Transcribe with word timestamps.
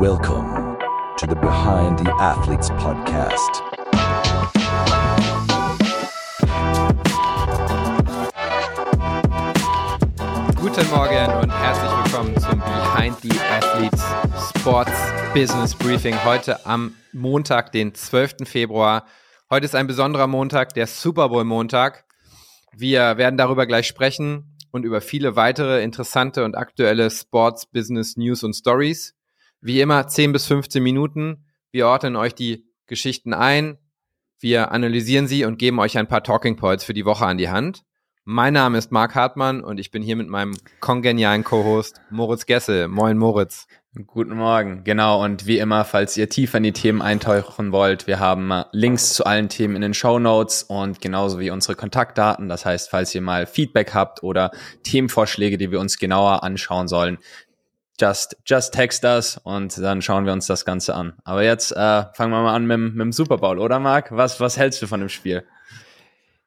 Welcome 0.00 0.78
to 1.16 1.26
the 1.26 1.34
Behind 1.34 1.98
the 1.98 2.08
Athletes 2.20 2.70
podcast. 2.70 3.64
Guten 10.54 10.88
Morgen 10.90 11.32
und 11.42 11.50
herzlich 11.50 11.90
willkommen 11.90 12.38
zum 12.38 12.60
Behind 12.60 13.16
the 13.22 13.40
Athletes 13.50 14.04
Sports 14.56 14.92
Business 15.34 15.74
Briefing. 15.74 16.14
Heute 16.24 16.64
am 16.64 16.94
Montag, 17.12 17.72
den 17.72 17.92
12. 17.92 18.44
Februar. 18.44 19.04
Heute 19.50 19.64
ist 19.64 19.74
ein 19.74 19.88
besonderer 19.88 20.28
Montag, 20.28 20.74
der 20.74 20.86
Super 20.86 21.28
Bowl 21.28 21.42
Montag. 21.42 22.04
Wir 22.72 23.16
werden 23.18 23.36
darüber 23.36 23.66
gleich 23.66 23.88
sprechen 23.88 24.56
und 24.70 24.84
über 24.84 25.00
viele 25.00 25.34
weitere 25.34 25.82
interessante 25.82 26.44
und 26.44 26.54
aktuelle 26.54 27.10
Sports 27.10 27.66
Business 27.66 28.16
News 28.16 28.44
und 28.44 28.54
Stories. 28.54 29.17
Wie 29.60 29.80
immer 29.80 30.06
10 30.06 30.32
bis 30.32 30.46
15 30.46 30.80
Minuten. 30.82 31.44
Wir 31.72 31.88
ordnen 31.88 32.14
euch 32.14 32.34
die 32.34 32.64
Geschichten 32.86 33.34
ein. 33.34 33.78
Wir 34.38 34.70
analysieren 34.70 35.26
sie 35.26 35.44
und 35.44 35.58
geben 35.58 35.80
euch 35.80 35.98
ein 35.98 36.06
paar 36.06 36.22
Talking 36.22 36.56
Points 36.56 36.84
für 36.84 36.94
die 36.94 37.04
Woche 37.04 37.26
an 37.26 37.38
die 37.38 37.48
Hand. 37.48 37.82
Mein 38.24 38.52
Name 38.52 38.78
ist 38.78 38.92
Marc 38.92 39.16
Hartmann 39.16 39.64
und 39.64 39.80
ich 39.80 39.90
bin 39.90 40.02
hier 40.02 40.14
mit 40.14 40.28
meinem 40.28 40.56
kongenialen 40.80 41.42
Co-Host 41.42 42.00
Moritz 42.10 42.46
Gessel. 42.46 42.86
Moin 42.86 43.18
Moritz. 43.18 43.66
Guten 44.06 44.36
Morgen, 44.36 44.84
genau. 44.84 45.24
Und 45.24 45.46
wie 45.46 45.58
immer, 45.58 45.84
falls 45.84 46.16
ihr 46.16 46.28
tiefer 46.28 46.58
in 46.58 46.64
die 46.64 46.72
Themen 46.72 47.02
eintauchen 47.02 47.72
wollt, 47.72 48.06
wir 48.06 48.20
haben 48.20 48.52
Links 48.70 49.14
zu 49.14 49.24
allen 49.24 49.48
Themen 49.48 49.74
in 49.74 49.82
den 49.82 49.94
Show 49.94 50.20
Notes 50.20 50.62
und 50.62 51.00
genauso 51.00 51.40
wie 51.40 51.50
unsere 51.50 51.74
Kontaktdaten. 51.74 52.48
Das 52.48 52.64
heißt, 52.64 52.90
falls 52.90 53.12
ihr 53.14 53.22
mal 53.22 53.46
Feedback 53.46 53.92
habt 53.94 54.22
oder 54.22 54.52
Themenvorschläge, 54.84 55.58
die 55.58 55.72
wir 55.72 55.80
uns 55.80 55.98
genauer 55.98 56.44
anschauen 56.44 56.86
sollen, 56.86 57.18
just, 58.00 58.36
just 58.46 58.72
text 58.72 59.04
us 59.04 59.38
und 59.42 59.76
dann 59.78 60.02
schauen 60.02 60.24
wir 60.24 60.32
uns 60.32 60.46
das 60.46 60.64
Ganze 60.64 60.94
an. 60.94 61.14
Aber 61.24 61.42
jetzt 61.42 61.72
äh, 61.72 62.04
fangen 62.14 62.32
wir 62.32 62.42
mal 62.42 62.54
an 62.54 62.66
mit, 62.66 62.78
mit 62.78 63.00
dem 63.00 63.12
Super 63.12 63.38
Bowl, 63.38 63.58
oder 63.58 63.78
Marc? 63.78 64.10
Was, 64.10 64.40
was 64.40 64.56
hältst 64.56 64.80
du 64.82 64.86
von 64.86 65.00
dem 65.00 65.08
Spiel? 65.08 65.44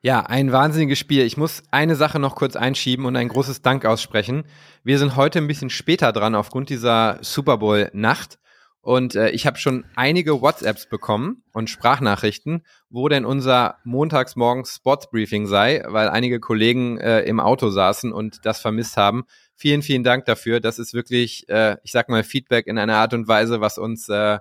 Ja, 0.03 0.21
ein 0.21 0.51
wahnsinniges 0.51 0.97
Spiel. 0.97 1.23
Ich 1.23 1.37
muss 1.37 1.61
eine 1.69 1.95
Sache 1.95 2.17
noch 2.17 2.35
kurz 2.35 2.55
einschieben 2.55 3.05
und 3.05 3.15
ein 3.15 3.27
großes 3.27 3.61
Dank 3.61 3.85
aussprechen. 3.85 4.45
Wir 4.83 4.97
sind 4.97 5.15
heute 5.15 5.37
ein 5.37 5.47
bisschen 5.47 5.69
später 5.69 6.11
dran 6.11 6.33
aufgrund 6.33 6.69
dieser 6.69 7.19
Super 7.21 7.57
Bowl 7.57 7.89
Nacht 7.93 8.39
und 8.81 9.15
äh, 9.15 9.29
ich 9.29 9.45
habe 9.45 9.57
schon 9.57 9.85
einige 9.95 10.41
WhatsApps 10.41 10.87
bekommen 10.87 11.43
und 11.53 11.69
Sprachnachrichten, 11.69 12.63
wo 12.89 13.07
denn 13.09 13.25
unser 13.25 13.77
montagsmorgens 13.83 14.75
Sports 14.75 15.09
Briefing 15.11 15.45
sei, 15.45 15.83
weil 15.87 16.09
einige 16.09 16.39
Kollegen 16.39 16.97
äh, 16.97 17.21
im 17.21 17.39
Auto 17.39 17.69
saßen 17.69 18.11
und 18.11 18.39
das 18.43 18.59
vermisst 18.59 18.97
haben. 18.97 19.23
Vielen, 19.55 19.83
vielen 19.83 20.03
Dank 20.03 20.25
dafür. 20.25 20.59
Das 20.59 20.79
ist 20.79 20.95
wirklich, 20.95 21.47
äh, 21.47 21.77
ich 21.83 21.91
sag 21.91 22.09
mal, 22.09 22.23
Feedback 22.23 22.65
in 22.65 22.79
einer 22.79 22.95
Art 22.95 23.13
und 23.13 23.27
Weise, 23.27 23.61
was 23.61 23.77
uns 23.77 24.09
äh, 24.09 24.39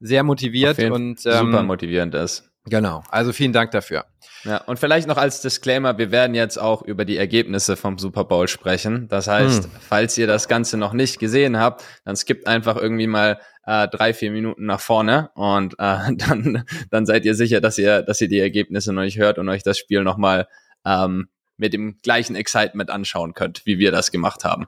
sehr 0.00 0.24
motiviert 0.24 0.78
und 0.80 1.24
ähm, 1.24 1.46
super 1.46 1.62
motivierend 1.62 2.14
ist. 2.16 2.50
Genau. 2.68 3.02
Also 3.10 3.32
vielen 3.32 3.52
Dank 3.52 3.70
dafür. 3.70 4.04
Ja, 4.44 4.58
und 4.58 4.78
vielleicht 4.78 5.08
noch 5.08 5.16
als 5.16 5.40
Disclaimer, 5.40 5.98
wir 5.98 6.10
werden 6.10 6.34
jetzt 6.34 6.56
auch 6.56 6.82
über 6.82 7.04
die 7.04 7.16
Ergebnisse 7.16 7.76
vom 7.76 7.98
Super 7.98 8.24
Bowl 8.24 8.46
sprechen. 8.48 9.08
Das 9.08 9.26
heißt, 9.26 9.64
hm. 9.64 9.70
falls 9.80 10.16
ihr 10.18 10.26
das 10.26 10.46
Ganze 10.46 10.76
noch 10.76 10.92
nicht 10.92 11.18
gesehen 11.18 11.58
habt, 11.58 11.84
dann 12.04 12.16
skippt 12.16 12.46
einfach 12.46 12.76
irgendwie 12.76 13.06
mal 13.06 13.40
äh, 13.66 13.88
drei, 13.88 14.14
vier 14.14 14.30
Minuten 14.30 14.66
nach 14.66 14.80
vorne 14.80 15.30
und 15.34 15.74
äh, 15.74 16.12
dann, 16.16 16.64
dann 16.90 17.06
seid 17.06 17.24
ihr 17.24 17.34
sicher, 17.34 17.60
dass 17.60 17.78
ihr, 17.78 18.02
dass 18.02 18.20
ihr 18.20 18.28
die 18.28 18.38
Ergebnisse 18.38 18.92
noch 18.92 19.02
nicht 19.02 19.18
hört 19.18 19.38
und 19.38 19.48
euch 19.48 19.62
das 19.62 19.78
Spiel 19.78 20.02
nochmal 20.04 20.46
ähm, 20.84 21.28
mit 21.56 21.72
dem 21.72 22.00
gleichen 22.02 22.36
Excitement 22.36 22.90
anschauen 22.90 23.34
könnt, 23.34 23.64
wie 23.64 23.78
wir 23.78 23.90
das 23.90 24.10
gemacht 24.10 24.44
haben. 24.44 24.66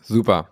Super. 0.00 0.48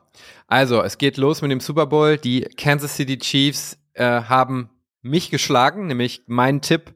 Also, 0.46 0.82
es 0.82 0.98
geht 0.98 1.16
los 1.16 1.42
mit 1.42 1.50
dem 1.50 1.60
Super 1.60 1.86
Bowl. 1.86 2.18
Die 2.18 2.42
Kansas 2.42 2.96
City 2.96 3.18
Chiefs 3.18 3.78
äh, 3.94 4.04
haben 4.04 4.68
mich 5.02 5.30
geschlagen, 5.30 5.86
nämlich 5.86 6.22
mein 6.26 6.60
Tipp 6.60 6.94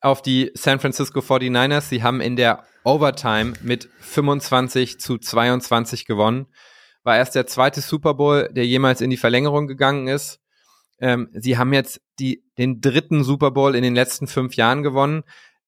auf 0.00 0.22
die 0.22 0.50
San 0.54 0.80
Francisco 0.80 1.20
49ers. 1.20 1.82
Sie 1.82 2.02
haben 2.02 2.20
in 2.20 2.36
der 2.36 2.64
Overtime 2.84 3.54
mit 3.62 3.88
25 4.00 5.00
zu 5.00 5.18
22 5.18 6.06
gewonnen. 6.06 6.46
War 7.02 7.16
erst 7.16 7.34
der 7.34 7.46
zweite 7.46 7.80
Super 7.80 8.14
Bowl, 8.14 8.48
der 8.52 8.66
jemals 8.66 9.00
in 9.00 9.10
die 9.10 9.16
Verlängerung 9.16 9.66
gegangen 9.66 10.08
ist. 10.08 10.40
Ähm, 10.98 11.28
sie 11.32 11.58
haben 11.58 11.72
jetzt 11.72 12.00
die, 12.18 12.44
den 12.58 12.80
dritten 12.80 13.24
Super 13.24 13.50
Bowl 13.50 13.74
in 13.74 13.82
den 13.82 13.94
letzten 13.94 14.26
fünf 14.26 14.54
Jahren 14.54 14.82
gewonnen. 14.82 15.24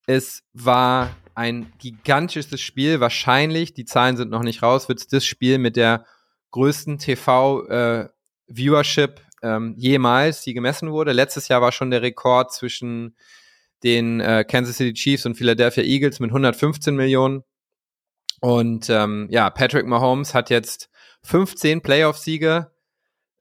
Es 0.06 0.43
war 0.53 1.14
ein 1.34 1.72
gigantisches 1.78 2.60
Spiel. 2.60 3.00
Wahrscheinlich, 3.00 3.75
die 3.75 3.84
Zahlen 3.84 4.16
sind 4.16 4.31
noch 4.31 4.43
nicht 4.43 4.62
raus, 4.62 4.88
wird 4.88 5.00
es 5.00 5.06
das 5.06 5.25
Spiel 5.25 5.59
mit 5.59 5.76
der 5.76 6.04
größten 6.50 6.98
TV-Viewership 6.98 9.19
äh, 9.19 9.22
ähm, 9.43 9.75
jemals, 9.76 10.43
die 10.43 10.54
gemessen 10.54 10.91
wurde. 10.91 11.12
Letztes 11.12 11.49
Jahr 11.49 11.60
war 11.60 11.72
schon 11.72 11.91
der 11.91 12.03
Rekord 12.03 12.53
zwischen 12.53 13.16
den 13.82 14.21
äh, 14.21 14.44
Kansas 14.44 14.76
City 14.76 14.93
Chiefs 14.93 15.26
und 15.26 15.37
Philadelphia 15.37 15.84
Eagles 15.84 16.21
mit 16.21 16.31
115 16.31 16.97
Millionen. 16.97 17.44
Und 18.41 18.88
ähm, 18.91 19.28
ja, 19.31 19.50
Patrick 19.50 19.87
Mahomes 19.87 20.34
hat 20.34 20.50
jetzt 20.50 20.91
15 21.22 21.82
Playoff-Siege, 21.82 22.71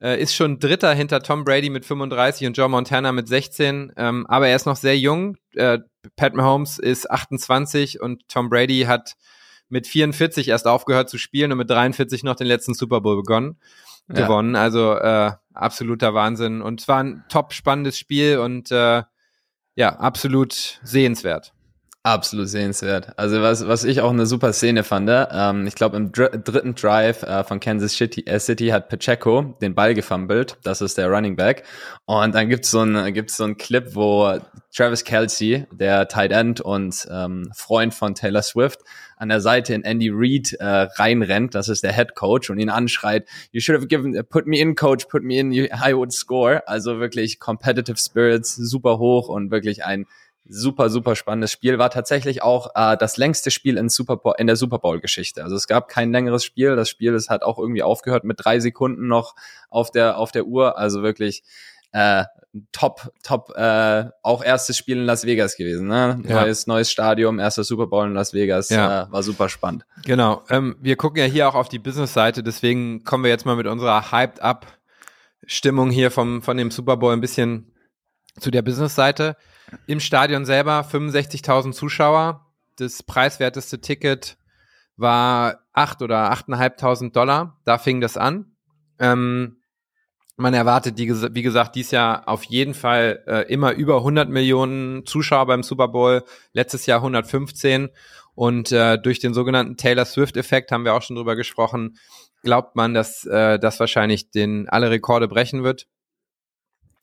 äh, 0.00 0.20
ist 0.20 0.34
schon 0.34 0.58
Dritter 0.58 0.92
hinter 0.94 1.22
Tom 1.22 1.44
Brady 1.44 1.70
mit 1.70 1.84
35 1.84 2.46
und 2.46 2.56
Joe 2.56 2.68
Montana 2.68 3.12
mit 3.12 3.28
16, 3.28 3.92
ähm, 3.96 4.26
aber 4.26 4.48
er 4.48 4.56
ist 4.56 4.66
noch 4.66 4.76
sehr 4.76 4.98
jung. 4.98 5.36
Äh, 5.54 5.78
Pat 6.16 6.34
Mahomes 6.34 6.78
ist 6.78 7.10
28 7.10 8.00
und 8.00 8.28
Tom 8.28 8.48
Brady 8.48 8.82
hat 8.82 9.14
mit 9.68 9.86
44 9.86 10.48
erst 10.48 10.66
aufgehört 10.66 11.08
zu 11.08 11.18
spielen 11.18 11.52
und 11.52 11.58
mit 11.58 11.70
43 11.70 12.22
noch 12.22 12.36
den 12.36 12.46
letzten 12.46 12.74
Super 12.74 13.00
Bowl 13.00 13.16
begonnen, 13.16 13.58
ja. 14.08 14.14
gewonnen. 14.14 14.56
Also 14.56 14.94
äh, 14.94 15.32
absoluter 15.54 16.14
Wahnsinn. 16.14 16.62
Und 16.62 16.80
es 16.80 16.88
war 16.88 17.02
ein 17.02 17.24
top 17.28 17.52
spannendes 17.52 17.98
Spiel 17.98 18.38
und 18.38 18.70
äh, 18.70 19.02
ja, 19.74 19.96
absolut 19.96 20.80
sehenswert. 20.82 21.52
Absolut 22.08 22.48
sehenswert. 22.48 23.12
Also 23.18 23.42
was, 23.42 23.68
was 23.68 23.84
ich 23.84 24.00
auch 24.00 24.08
eine 24.08 24.24
super 24.24 24.54
Szene 24.54 24.82
fand, 24.82 25.10
ähm, 25.12 25.66
ich 25.66 25.74
glaube 25.74 25.98
im 25.98 26.10
dr 26.10 26.38
dritten 26.38 26.74
Drive 26.74 27.22
äh, 27.22 27.44
von 27.44 27.60
Kansas 27.60 27.92
City, 27.92 28.22
äh, 28.24 28.40
City 28.40 28.68
hat 28.68 28.88
Pacheco 28.88 29.54
den 29.60 29.74
Ball 29.74 29.92
gefummelt, 29.92 30.56
das 30.62 30.80
ist 30.80 30.96
der 30.96 31.10
Running 31.10 31.36
Back. 31.36 31.64
Und 32.06 32.34
dann 32.34 32.48
gibt's 32.48 32.70
so 32.70 32.80
ein 32.80 33.12
gibt's 33.12 33.36
so 33.36 33.44
ein 33.44 33.58
Clip, 33.58 33.94
wo 33.94 34.38
Travis 34.74 35.04
Kelsey, 35.04 35.66
der 35.70 36.08
Tight 36.08 36.32
End 36.32 36.62
und 36.62 37.06
ähm, 37.10 37.50
Freund 37.54 37.92
von 37.92 38.14
Taylor 38.14 38.40
Swift, 38.40 38.80
an 39.18 39.28
der 39.28 39.42
Seite 39.42 39.74
in 39.74 39.84
Andy 39.84 40.08
Reid 40.10 40.54
äh, 40.54 40.64
reinrennt, 40.64 41.54
das 41.54 41.68
ist 41.68 41.82
der 41.82 41.92
Head 41.92 42.14
Coach, 42.14 42.48
und 42.48 42.58
ihn 42.58 42.70
anschreit, 42.70 43.28
you 43.52 43.60
should 43.60 43.76
have 43.76 43.86
given, 43.86 44.18
put 44.30 44.46
me 44.46 44.58
in, 44.58 44.76
Coach, 44.76 45.08
put 45.08 45.24
me 45.24 45.38
in, 45.38 45.52
I 45.52 45.92
would 45.92 46.12
score. 46.12 46.66
Also 46.66 47.00
wirklich 47.00 47.38
competitive 47.38 47.98
spirits, 47.98 48.56
super 48.56 48.98
hoch 48.98 49.28
und 49.28 49.50
wirklich 49.50 49.84
ein 49.84 50.06
super, 50.48 50.90
super 50.90 51.14
spannendes 51.14 51.52
Spiel. 51.52 51.78
War 51.78 51.90
tatsächlich 51.90 52.42
auch 52.42 52.70
äh, 52.74 52.96
das 52.96 53.16
längste 53.16 53.50
Spiel 53.50 53.76
in, 53.76 53.88
Super 53.88 54.16
Bowl, 54.16 54.34
in 54.38 54.46
der 54.46 54.56
Super 54.56 54.78
Bowl-Geschichte. 54.78 55.42
Also 55.42 55.56
es 55.56 55.66
gab 55.66 55.88
kein 55.88 56.10
längeres 56.10 56.44
Spiel. 56.44 56.74
Das 56.76 56.88
Spiel 56.88 57.14
ist 57.14 57.30
hat 57.30 57.42
auch 57.42 57.58
irgendwie 57.58 57.82
aufgehört 57.82 58.24
mit 58.24 58.42
drei 58.42 58.58
Sekunden 58.60 59.06
noch 59.06 59.34
auf 59.70 59.90
der, 59.90 60.18
auf 60.18 60.32
der 60.32 60.46
Uhr. 60.46 60.78
Also 60.78 61.02
wirklich 61.02 61.42
äh, 61.92 62.24
top, 62.72 63.12
top, 63.22 63.52
äh, 63.56 64.04
auch 64.22 64.42
erstes 64.42 64.76
Spiel 64.76 64.98
in 64.98 65.04
Las 65.04 65.24
Vegas 65.26 65.56
gewesen. 65.56 65.88
Ne? 65.88 66.20
Ja. 66.26 66.42
Neues, 66.42 66.66
neues 66.66 66.90
Stadium, 66.90 67.38
erster 67.38 67.64
Super 67.64 67.86
Bowl 67.86 68.06
in 68.06 68.14
Las 68.14 68.32
Vegas. 68.32 68.70
Ja. 68.70 69.04
Äh, 69.04 69.12
war 69.12 69.22
super 69.22 69.48
spannend. 69.48 69.84
Genau. 70.04 70.42
Ähm, 70.48 70.76
wir 70.80 70.96
gucken 70.96 71.18
ja 71.18 71.24
hier 71.24 71.48
auch 71.48 71.54
auf 71.54 71.68
die 71.68 71.78
Business-Seite, 71.78 72.42
deswegen 72.42 73.04
kommen 73.04 73.24
wir 73.24 73.30
jetzt 73.30 73.46
mal 73.46 73.56
mit 73.56 73.66
unserer 73.66 74.12
Hyped-Up 74.12 74.66
Stimmung 75.46 75.90
hier 75.90 76.10
vom, 76.10 76.42
von 76.42 76.56
dem 76.56 76.70
Super 76.70 76.96
Bowl 76.96 77.12
ein 77.12 77.20
bisschen 77.20 77.72
zu 78.38 78.50
der 78.50 78.62
Business-Seite. 78.62 79.36
Im 79.86 80.00
Stadion 80.00 80.44
selber 80.44 80.80
65.000 80.80 81.72
Zuschauer. 81.72 82.46
Das 82.76 83.02
preiswerteste 83.02 83.80
Ticket 83.80 84.38
war 84.96 85.60
8 85.72 86.02
oder 86.02 86.32
8.500 86.32 87.12
Dollar. 87.12 87.60
Da 87.64 87.78
fing 87.78 88.00
das 88.00 88.16
an. 88.16 88.56
Ähm, 88.98 89.62
man 90.36 90.54
erwartet, 90.54 90.98
die, 90.98 91.08
wie 91.34 91.42
gesagt, 91.42 91.74
dies 91.74 91.90
Jahr 91.90 92.28
auf 92.28 92.44
jeden 92.44 92.74
Fall 92.74 93.24
äh, 93.26 93.52
immer 93.52 93.72
über 93.72 93.96
100 93.98 94.28
Millionen 94.28 95.04
Zuschauer 95.04 95.46
beim 95.46 95.62
Super 95.62 95.88
Bowl. 95.88 96.24
Letztes 96.52 96.86
Jahr 96.86 96.98
115. 96.98 97.88
Und 98.34 98.70
äh, 98.70 98.98
durch 98.98 99.18
den 99.18 99.34
sogenannten 99.34 99.76
Taylor 99.76 100.04
Swift-Effekt 100.04 100.70
haben 100.70 100.84
wir 100.84 100.94
auch 100.94 101.02
schon 101.02 101.16
drüber 101.16 101.34
gesprochen, 101.34 101.98
glaubt 102.44 102.76
man, 102.76 102.94
dass 102.94 103.24
äh, 103.24 103.58
das 103.58 103.80
wahrscheinlich 103.80 104.30
den 104.30 104.68
alle 104.68 104.90
Rekorde 104.90 105.26
brechen 105.26 105.64
wird. 105.64 105.88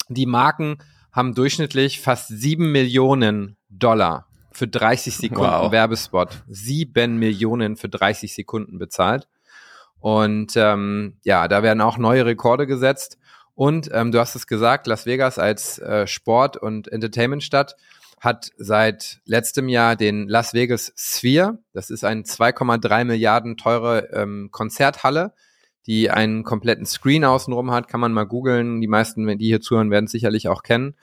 Die 0.08 0.26
Marken 0.28 0.78
haben 1.16 1.34
durchschnittlich 1.34 2.02
fast 2.02 2.28
sieben 2.28 2.74
Millionen 2.74 3.56
Dollar 3.70 4.28
für 4.52 4.68
30 4.68 5.16
Sekunden 5.16 5.52
wow. 5.52 5.72
Werbespot. 5.72 6.44
Sieben 6.50 7.18
Millionen 7.18 7.78
für 7.78 7.88
30 7.88 8.36
Sekunden 8.36 8.78
bezahlt. 8.78 9.28
Und 10.00 10.54
ähm, 10.58 11.18
ja, 11.24 11.48
da 11.48 11.64
werden 11.64 11.80
auch 11.80 11.98
neue 11.98 12.26
Rekorde 12.26 12.68
gesetzt. 12.68 13.18
Und 13.54 13.90
ähm, 13.94 14.12
du 14.12 14.20
hast 14.20 14.36
es 14.36 14.46
gesagt, 14.46 14.88
Las 14.88 15.06
Vegas 15.06 15.40
als 15.40 15.80
äh, 15.80 16.06
Sport- 16.06 16.58
und 16.58 16.90
Entertainmentstadt 16.90 17.78
hat 18.20 18.52
seit 18.58 19.22
letztem 19.26 19.70
Jahr 19.70 19.96
den 19.96 20.28
Las 20.28 20.54
Vegas 20.54 20.92
Sphere. 20.98 21.60
Das 21.72 21.90
ist 21.90 22.04
eine 22.04 22.24
2,3 22.24 23.06
Milliarden 23.06 23.56
teure 23.56 24.10
ähm, 24.12 24.50
Konzerthalle, 24.52 25.34
die 25.88 26.10
einen 26.10 26.44
kompletten 26.44 26.86
Screen 26.86 27.24
außenrum 27.24 27.72
hat, 27.72 27.88
kann 27.88 28.00
man 28.00 28.12
mal 28.12 28.26
googeln. 28.26 28.82
Die 28.82 28.88
meisten, 28.88 29.28
wenn 29.28 29.38
die 29.38 29.46
hier 29.46 29.62
zuhören, 29.62 29.92
werden 29.92 30.06
es 30.06 30.12
sicherlich 30.12 30.48
auch 30.48 30.64
kennen. 30.64 30.96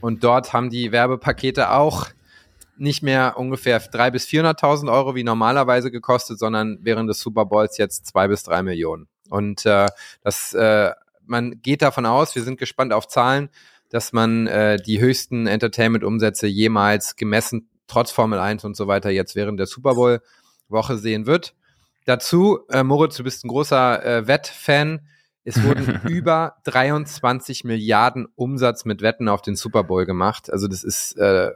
Und 0.00 0.24
dort 0.24 0.52
haben 0.52 0.70
die 0.70 0.90
Werbepakete 0.92 1.70
auch 1.70 2.08
nicht 2.76 3.02
mehr 3.02 3.36
ungefähr 3.36 3.78
drei 3.78 4.10
bis 4.10 4.26
400.000 4.26 4.90
Euro 4.90 5.14
wie 5.14 5.24
normalerweise 5.24 5.90
gekostet, 5.90 6.38
sondern 6.38 6.78
während 6.82 7.08
des 7.08 7.20
Super 7.20 7.44
Bowls 7.44 7.76
jetzt 7.76 8.06
zwei 8.06 8.28
bis 8.28 8.42
drei 8.42 8.62
Millionen. 8.62 9.06
Und 9.28 9.66
äh, 9.66 9.86
das, 10.22 10.54
äh, 10.54 10.90
man 11.26 11.60
geht 11.62 11.82
davon 11.82 12.06
aus, 12.06 12.34
wir 12.34 12.42
sind 12.42 12.58
gespannt 12.58 12.92
auf 12.92 13.06
Zahlen, 13.08 13.50
dass 13.90 14.12
man 14.12 14.46
äh, 14.46 14.78
die 14.78 15.00
höchsten 15.00 15.46
Entertainment-Umsätze 15.46 16.46
jemals 16.46 17.16
gemessen, 17.16 17.68
trotz 17.86 18.10
Formel 18.10 18.38
1 18.38 18.64
und 18.64 18.76
so 18.76 18.86
weiter, 18.86 19.10
jetzt 19.10 19.36
während 19.36 19.60
der 19.60 19.66
Super 19.66 19.94
Bowl-Woche 19.94 20.96
sehen 20.96 21.26
wird. 21.26 21.54
Dazu, 22.04 22.60
äh, 22.68 22.82
Moritz, 22.82 23.16
du 23.16 23.24
bist 23.24 23.44
ein 23.44 23.48
großer 23.48 24.04
äh, 24.04 24.26
Wettfan. 24.26 25.06
Es 25.44 25.62
wurden 25.62 26.00
über 26.08 26.56
23 26.64 27.64
Milliarden 27.64 28.26
Umsatz 28.34 28.84
mit 28.84 29.02
Wetten 29.02 29.28
auf 29.28 29.42
den 29.42 29.56
Super 29.56 29.84
Bowl 29.84 30.06
gemacht. 30.06 30.52
Also 30.52 30.68
das 30.68 30.84
ist, 30.84 31.16
äh, 31.16 31.50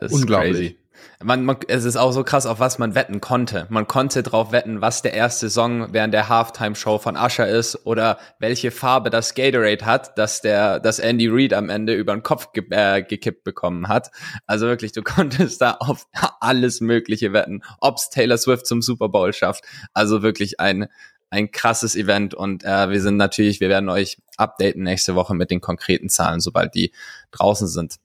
ist 0.00 0.12
unglaublich. 0.12 0.52
Crazy. 0.52 0.78
Man, 1.22 1.44
man, 1.44 1.56
es 1.68 1.84
ist 1.84 1.96
auch 1.96 2.12
so 2.12 2.24
krass, 2.24 2.46
auf 2.46 2.60
was 2.60 2.78
man 2.78 2.94
wetten 2.94 3.20
konnte. 3.20 3.66
Man 3.68 3.86
konnte 3.86 4.22
drauf 4.22 4.52
wetten, 4.52 4.80
was 4.80 5.02
der 5.02 5.12
erste 5.12 5.50
Song 5.50 5.92
während 5.92 6.14
der 6.14 6.28
Halftime-Show 6.28 6.98
von 6.98 7.16
Usher 7.16 7.46
ist 7.46 7.86
oder 7.86 8.18
welche 8.38 8.70
Farbe 8.70 9.10
das 9.10 9.34
Gatorade 9.34 9.84
hat, 9.84 10.16
dass 10.16 10.40
der, 10.40 10.80
dass 10.80 10.98
Andy 10.98 11.28
Reid 11.28 11.52
am 11.52 11.68
Ende 11.68 11.94
über 11.94 12.12
den 12.12 12.22
Kopf 12.22 12.52
ge 12.52 12.64
äh, 12.70 13.02
gekippt 13.02 13.44
bekommen 13.44 13.88
hat. 13.88 14.10
Also 14.46 14.66
wirklich, 14.66 14.92
du 14.92 15.02
konntest 15.04 15.60
da 15.60 15.72
auf 15.72 16.06
alles 16.40 16.80
Mögliche 16.80 17.32
wetten, 17.32 17.62
ob's 17.80 18.10
Taylor 18.10 18.38
Swift 18.38 18.66
zum 18.66 18.80
Super 18.82 19.08
Bowl 19.08 19.32
schafft. 19.32 19.64
Also 19.92 20.22
wirklich 20.22 20.60
ein, 20.60 20.88
ein 21.30 21.50
krasses 21.50 21.96
Event 21.96 22.34
und 22.34 22.64
äh, 22.64 22.90
wir 22.90 23.00
sind 23.00 23.16
natürlich, 23.16 23.60
wir 23.60 23.68
werden 23.68 23.88
euch 23.88 24.18
updaten 24.36 24.82
nächste 24.82 25.14
Woche 25.14 25.34
mit 25.34 25.50
den 25.50 25.60
konkreten 25.60 26.08
Zahlen, 26.08 26.40
sobald 26.40 26.74
die 26.74 26.92
draußen 27.30 27.68
sind. 27.68 27.96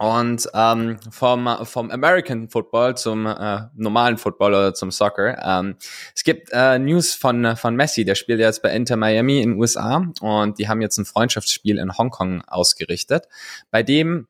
Und 0.00 0.48
ähm, 0.54 0.96
vom, 1.10 1.46
vom 1.64 1.90
American 1.90 2.48
Football 2.48 2.96
zum 2.96 3.26
äh, 3.26 3.64
normalen 3.74 4.16
Football 4.16 4.54
oder 4.54 4.72
zum 4.72 4.90
Soccer. 4.90 5.36
Ähm, 5.44 5.76
es 6.16 6.24
gibt 6.24 6.48
äh, 6.52 6.78
News 6.78 7.14
von, 7.14 7.54
von 7.54 7.76
Messi, 7.76 8.06
der 8.06 8.14
spielt 8.14 8.40
jetzt 8.40 8.62
bei 8.62 8.70
Inter 8.70 8.96
Miami 8.96 9.42
in 9.42 9.50
den 9.50 9.60
USA 9.60 10.02
und 10.22 10.58
die 10.58 10.70
haben 10.70 10.80
jetzt 10.80 10.96
ein 10.96 11.04
Freundschaftsspiel 11.04 11.76
in 11.76 11.98
Hongkong 11.98 12.40
ausgerichtet, 12.46 13.26
bei 13.70 13.82
dem 13.82 14.26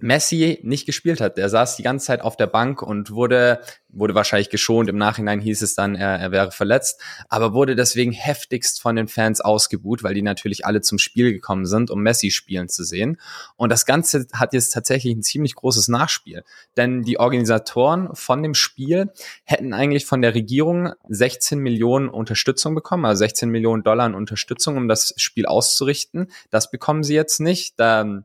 Messi 0.00 0.58
nicht 0.62 0.86
gespielt 0.86 1.20
hat. 1.20 1.36
Der 1.36 1.48
saß 1.48 1.76
die 1.76 1.82
ganze 1.82 2.06
Zeit 2.06 2.20
auf 2.20 2.36
der 2.36 2.46
Bank 2.46 2.82
und 2.82 3.10
wurde, 3.12 3.60
wurde 3.88 4.14
wahrscheinlich 4.14 4.50
geschont. 4.50 4.88
Im 4.88 4.96
Nachhinein 4.96 5.40
hieß 5.40 5.62
es 5.62 5.74
dann, 5.74 5.94
er, 5.94 6.18
er 6.18 6.32
wäre 6.32 6.50
verletzt, 6.50 7.00
aber 7.28 7.52
wurde 7.52 7.76
deswegen 7.76 8.12
heftigst 8.12 8.80
von 8.80 8.96
den 8.96 9.08
Fans 9.08 9.40
ausgebuht, 9.40 10.02
weil 10.02 10.14
die 10.14 10.22
natürlich 10.22 10.66
alle 10.66 10.80
zum 10.80 10.98
Spiel 10.98 11.32
gekommen 11.32 11.66
sind, 11.66 11.90
um 11.90 12.02
Messi 12.02 12.30
spielen 12.30 12.68
zu 12.68 12.84
sehen. 12.84 13.20
Und 13.56 13.70
das 13.70 13.86
Ganze 13.86 14.26
hat 14.32 14.52
jetzt 14.52 14.70
tatsächlich 14.70 15.14
ein 15.14 15.22
ziemlich 15.22 15.54
großes 15.54 15.88
Nachspiel. 15.88 16.44
Denn 16.76 17.02
die 17.02 17.18
Organisatoren 17.20 18.14
von 18.14 18.42
dem 18.42 18.54
Spiel 18.54 19.12
hätten 19.44 19.72
eigentlich 19.72 20.06
von 20.06 20.22
der 20.22 20.34
Regierung 20.34 20.92
16 21.08 21.58
Millionen 21.58 22.08
Unterstützung 22.08 22.74
bekommen, 22.74 23.04
also 23.04 23.20
16 23.20 23.48
Millionen 23.48 23.84
Dollar 23.84 24.06
an 24.06 24.14
Unterstützung, 24.14 24.76
um 24.76 24.88
das 24.88 25.14
Spiel 25.16 25.46
auszurichten. 25.46 26.30
Das 26.50 26.70
bekommen 26.70 27.04
sie 27.04 27.14
jetzt 27.14 27.40
nicht. 27.40 27.78
Da 27.78 28.24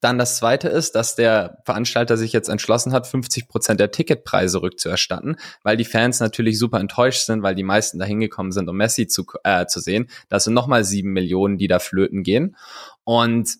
dann 0.00 0.18
das 0.18 0.36
zweite 0.36 0.68
ist, 0.68 0.94
dass 0.94 1.14
der 1.14 1.58
Veranstalter 1.64 2.16
sich 2.16 2.32
jetzt 2.32 2.48
entschlossen 2.48 2.92
hat, 2.92 3.06
50 3.06 3.48
Prozent 3.48 3.80
der 3.80 3.90
Ticketpreise 3.90 4.62
rückzuerstatten, 4.62 5.36
weil 5.62 5.76
die 5.76 5.84
Fans 5.84 6.20
natürlich 6.20 6.58
super 6.58 6.80
enttäuscht 6.80 7.26
sind, 7.26 7.42
weil 7.42 7.54
die 7.54 7.62
meisten 7.62 7.98
da 7.98 8.04
hingekommen 8.04 8.52
sind, 8.52 8.68
um 8.68 8.76
Messi 8.76 9.06
zu, 9.06 9.24
äh, 9.44 9.66
zu 9.66 9.80
sehen. 9.80 10.08
Das 10.28 10.44
sind 10.44 10.54
nochmal 10.54 10.84
sieben 10.84 11.12
Millionen, 11.12 11.58
die 11.58 11.68
da 11.68 11.78
flöten 11.78 12.22
gehen. 12.22 12.56
Und 13.04 13.58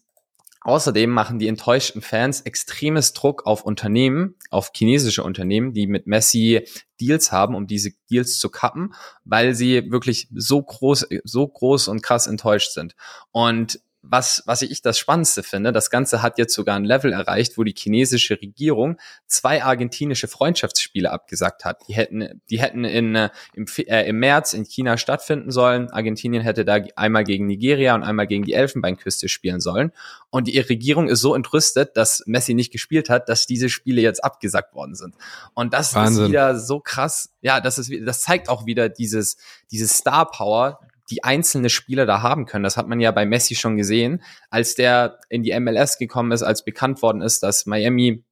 Außerdem 0.67 1.11
machen 1.11 1.38
die 1.38 1.47
enttäuschten 1.47 2.03
Fans 2.03 2.41
extremes 2.41 3.12
Druck 3.12 3.47
auf 3.47 3.62
Unternehmen, 3.62 4.35
auf 4.50 4.73
chinesische 4.75 5.23
Unternehmen, 5.23 5.75
die 5.75 5.87
mit 5.87 6.09
Messi 6.09 6.67
Deals 7.00 7.31
haben, 7.31 7.55
um 7.55 7.69
diese 7.69 7.93
Deals 8.11 8.41
zu 8.41 8.50
kappen, 8.50 8.93
weil 9.25 9.55
sie 9.55 9.93
wirklich 9.93 10.27
so 10.35 10.61
groß, 10.61 11.06
so 11.23 11.47
groß 11.47 11.87
und 11.87 12.03
krass 12.03 12.27
enttäuscht 12.27 12.73
sind. 12.73 12.97
Und 13.31 13.79
was, 14.08 14.43
was 14.47 14.62
ich 14.62 14.82
das 14.82 14.99
Spannendste 14.99 15.43
finde, 15.43 15.73
das 15.73 15.91
Ganze 15.91 16.23
hat 16.23 16.38
jetzt 16.38 16.55
sogar 16.55 16.76
ein 16.76 16.85
Level 16.85 17.12
erreicht, 17.12 17.58
wo 17.58 17.64
die 17.64 17.75
chinesische 17.76 18.41
Regierung 18.41 18.99
zwei 19.26 19.62
argentinische 19.62 20.29
Freundschaftsspiele 20.29 21.11
abgesagt 21.11 21.64
hat. 21.64 21.82
Die 21.88 21.94
hätten, 21.94 22.41
die 22.50 22.61
hätten 22.61 22.85
in, 22.85 23.14
äh, 23.14 23.31
im, 23.55 23.67
äh, 23.79 24.08
im 24.08 24.19
März 24.19 24.53
in 24.53 24.64
China 24.64 24.97
stattfinden 24.97 25.50
sollen. 25.50 25.91
Argentinien 25.91 26.43
hätte 26.43 26.64
da 26.64 26.79
einmal 26.97 27.25
gegen 27.25 27.47
Nigeria 27.47 27.94
und 27.94 28.03
einmal 28.03 28.26
gegen 28.26 28.44
die 28.44 28.53
Elfenbeinküste 28.53 29.29
spielen 29.29 29.61
sollen. 29.61 29.93
Und 30.31 30.49
die 30.49 30.59
Regierung 30.59 31.09
ist 31.09 31.20
so 31.20 31.35
entrüstet, 31.35 31.97
dass 31.97 32.23
Messi 32.26 32.55
nicht 32.55 32.73
gespielt 32.73 33.11
hat, 33.11 33.29
dass 33.29 33.47
diese 33.47 33.69
Spiele 33.69 34.02
jetzt 34.02 34.23
abgesagt 34.23 34.75
worden 34.75 34.94
sind. 34.94 35.14
Und 35.55 35.73
das 35.73 35.94
Wahnsinn. 35.94 36.25
ist 36.25 36.29
wieder 36.31 36.59
so 36.59 36.81
krass. 36.81 37.31
Ja, 37.41 37.61
das 37.61 37.79
ist, 37.79 37.91
das 38.05 38.20
zeigt 38.20 38.49
auch 38.49 38.67
wieder 38.67 38.88
dieses, 38.88 39.37
dieses 39.70 39.94
Star 39.94 40.31
Power, 40.31 40.81
die 41.11 41.25
einzelne 41.25 41.70
Spieler 41.70 42.06
da 42.06 42.23
haben 42.23 42.47
können. 42.47 42.64
Das 42.64 42.76
hat 42.76 42.88
man 42.88 43.00
ja 43.00 43.11
bei 43.12 43.26
Messi 43.26 43.55
schon 43.55 43.76
gesehen, 43.76 44.23
als 44.50 44.75
der 44.75 45.20
in 45.29 45.43
die 45.43 45.58
MLS 45.58 45.99
gekommen 45.99 46.32
ist, 46.32 46.43
als 46.43 46.64
bekannt 46.64 47.03
worden 47.03 47.23
ist, 47.23 47.43
dass 47.43 47.67
Miami 47.67 48.25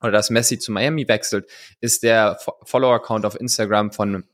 oder 0.00 0.12
dass 0.12 0.30
Messi 0.30 0.58
zu 0.58 0.72
Miami 0.72 1.08
wechselt, 1.08 1.50
ist 1.80 2.02
der 2.02 2.38
Follower-Account 2.64 3.26
auf 3.26 3.38
Instagram 3.38 3.92
von 3.92 4.24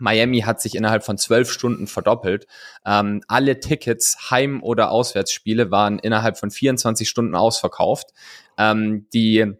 Miami 0.00 0.40
hat 0.42 0.60
sich 0.60 0.76
innerhalb 0.76 1.04
von 1.04 1.18
zwölf 1.18 1.50
Stunden 1.50 1.86
verdoppelt. 1.86 2.46
Ähm, 2.86 3.22
alle 3.26 3.58
Tickets, 3.58 4.30
Heim- 4.30 4.62
oder 4.62 4.90
Auswärtsspiele, 4.90 5.70
waren 5.72 5.98
innerhalb 5.98 6.38
von 6.38 6.50
24 6.50 7.08
Stunden 7.08 7.34
ausverkauft. 7.34 8.10
Ähm, 8.56 9.08
die 9.12 9.54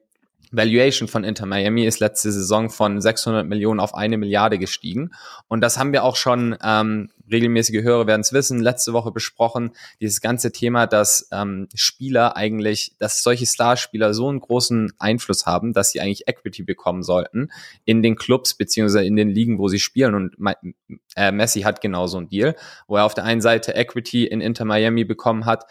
Valuation 0.50 1.08
von 1.08 1.24
Inter 1.24 1.46
Miami 1.46 1.84
ist 1.84 2.00
letzte 2.00 2.32
Saison 2.32 2.70
von 2.70 3.00
600 3.00 3.46
Millionen 3.46 3.80
auf 3.80 3.94
eine 3.94 4.16
Milliarde 4.16 4.58
gestiegen. 4.58 5.10
Und 5.48 5.60
das 5.60 5.78
haben 5.78 5.92
wir 5.92 6.04
auch 6.04 6.16
schon, 6.16 6.56
ähm, 6.62 7.10
regelmäßige 7.30 7.82
Hörer 7.82 8.06
werden 8.06 8.22
es 8.22 8.32
wissen, 8.32 8.60
letzte 8.60 8.92
Woche 8.92 9.10
besprochen, 9.10 9.72
dieses 10.00 10.20
ganze 10.20 10.50
Thema, 10.52 10.86
dass 10.86 11.28
ähm, 11.32 11.68
Spieler 11.74 12.36
eigentlich, 12.36 12.92
dass 12.98 13.22
solche 13.22 13.46
Starspieler 13.46 14.14
so 14.14 14.28
einen 14.28 14.40
großen 14.40 14.92
Einfluss 14.98 15.44
haben, 15.44 15.72
dass 15.72 15.90
sie 15.90 16.00
eigentlich 16.00 16.26
Equity 16.26 16.62
bekommen 16.62 17.02
sollten 17.02 17.50
in 17.84 18.02
den 18.02 18.16
Clubs 18.16 18.54
beziehungsweise 18.54 19.04
in 19.04 19.16
den 19.16 19.28
Ligen, 19.28 19.58
wo 19.58 19.68
sie 19.68 19.78
spielen. 19.78 20.14
Und 20.14 20.36
äh, 21.16 21.32
Messi 21.32 21.62
hat 21.62 21.80
genau 21.80 22.06
so 22.06 22.18
einen 22.18 22.28
Deal, 22.28 22.54
wo 22.86 22.96
er 22.96 23.04
auf 23.04 23.14
der 23.14 23.24
einen 23.24 23.40
Seite 23.40 23.74
Equity 23.74 24.26
in 24.26 24.40
Inter 24.40 24.64
Miami 24.64 25.04
bekommen 25.04 25.44
hat, 25.44 25.66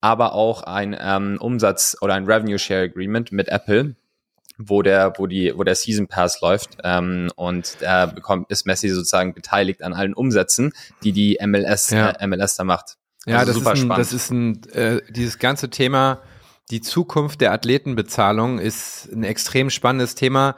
aber 0.00 0.34
auch 0.34 0.62
ein 0.62 0.96
ähm, 1.00 1.38
Umsatz 1.40 1.96
oder 2.00 2.14
ein 2.14 2.26
Revenue 2.26 2.58
Share 2.58 2.82
Agreement 2.82 3.32
mit 3.32 3.48
Apple, 3.48 3.96
wo 4.68 4.82
der, 4.82 5.14
wo 5.16 5.26
die, 5.26 5.52
wo 5.56 5.64
der 5.64 5.74
Season 5.74 6.06
Pass 6.06 6.40
läuft 6.40 6.78
ähm, 6.84 7.30
und 7.36 7.76
da 7.80 8.06
bekommt 8.06 8.50
ist 8.50 8.66
Messi 8.66 8.88
sozusagen 8.88 9.34
beteiligt 9.34 9.82
an 9.82 9.92
allen 9.92 10.14
Umsätzen, 10.14 10.72
die 11.02 11.12
die 11.12 11.38
MLS 11.44 11.90
ja. 11.90 12.10
äh, 12.10 12.26
MLS 12.26 12.56
da 12.56 12.64
macht. 12.64 12.96
Ja, 13.26 13.38
also 13.38 13.52
das, 13.52 13.56
super 13.56 13.72
ist 13.72 13.80
ein, 13.80 13.84
spannend. 13.84 14.00
das 14.00 14.12
ist 14.12 14.30
ein 14.30 14.62
äh, 14.72 15.00
dieses 15.10 15.38
ganze 15.38 15.70
Thema, 15.70 16.22
die 16.70 16.80
Zukunft 16.80 17.40
der 17.40 17.52
Athletenbezahlung 17.52 18.58
ist 18.58 19.08
ein 19.12 19.24
extrem 19.24 19.70
spannendes 19.70 20.14
Thema. 20.14 20.56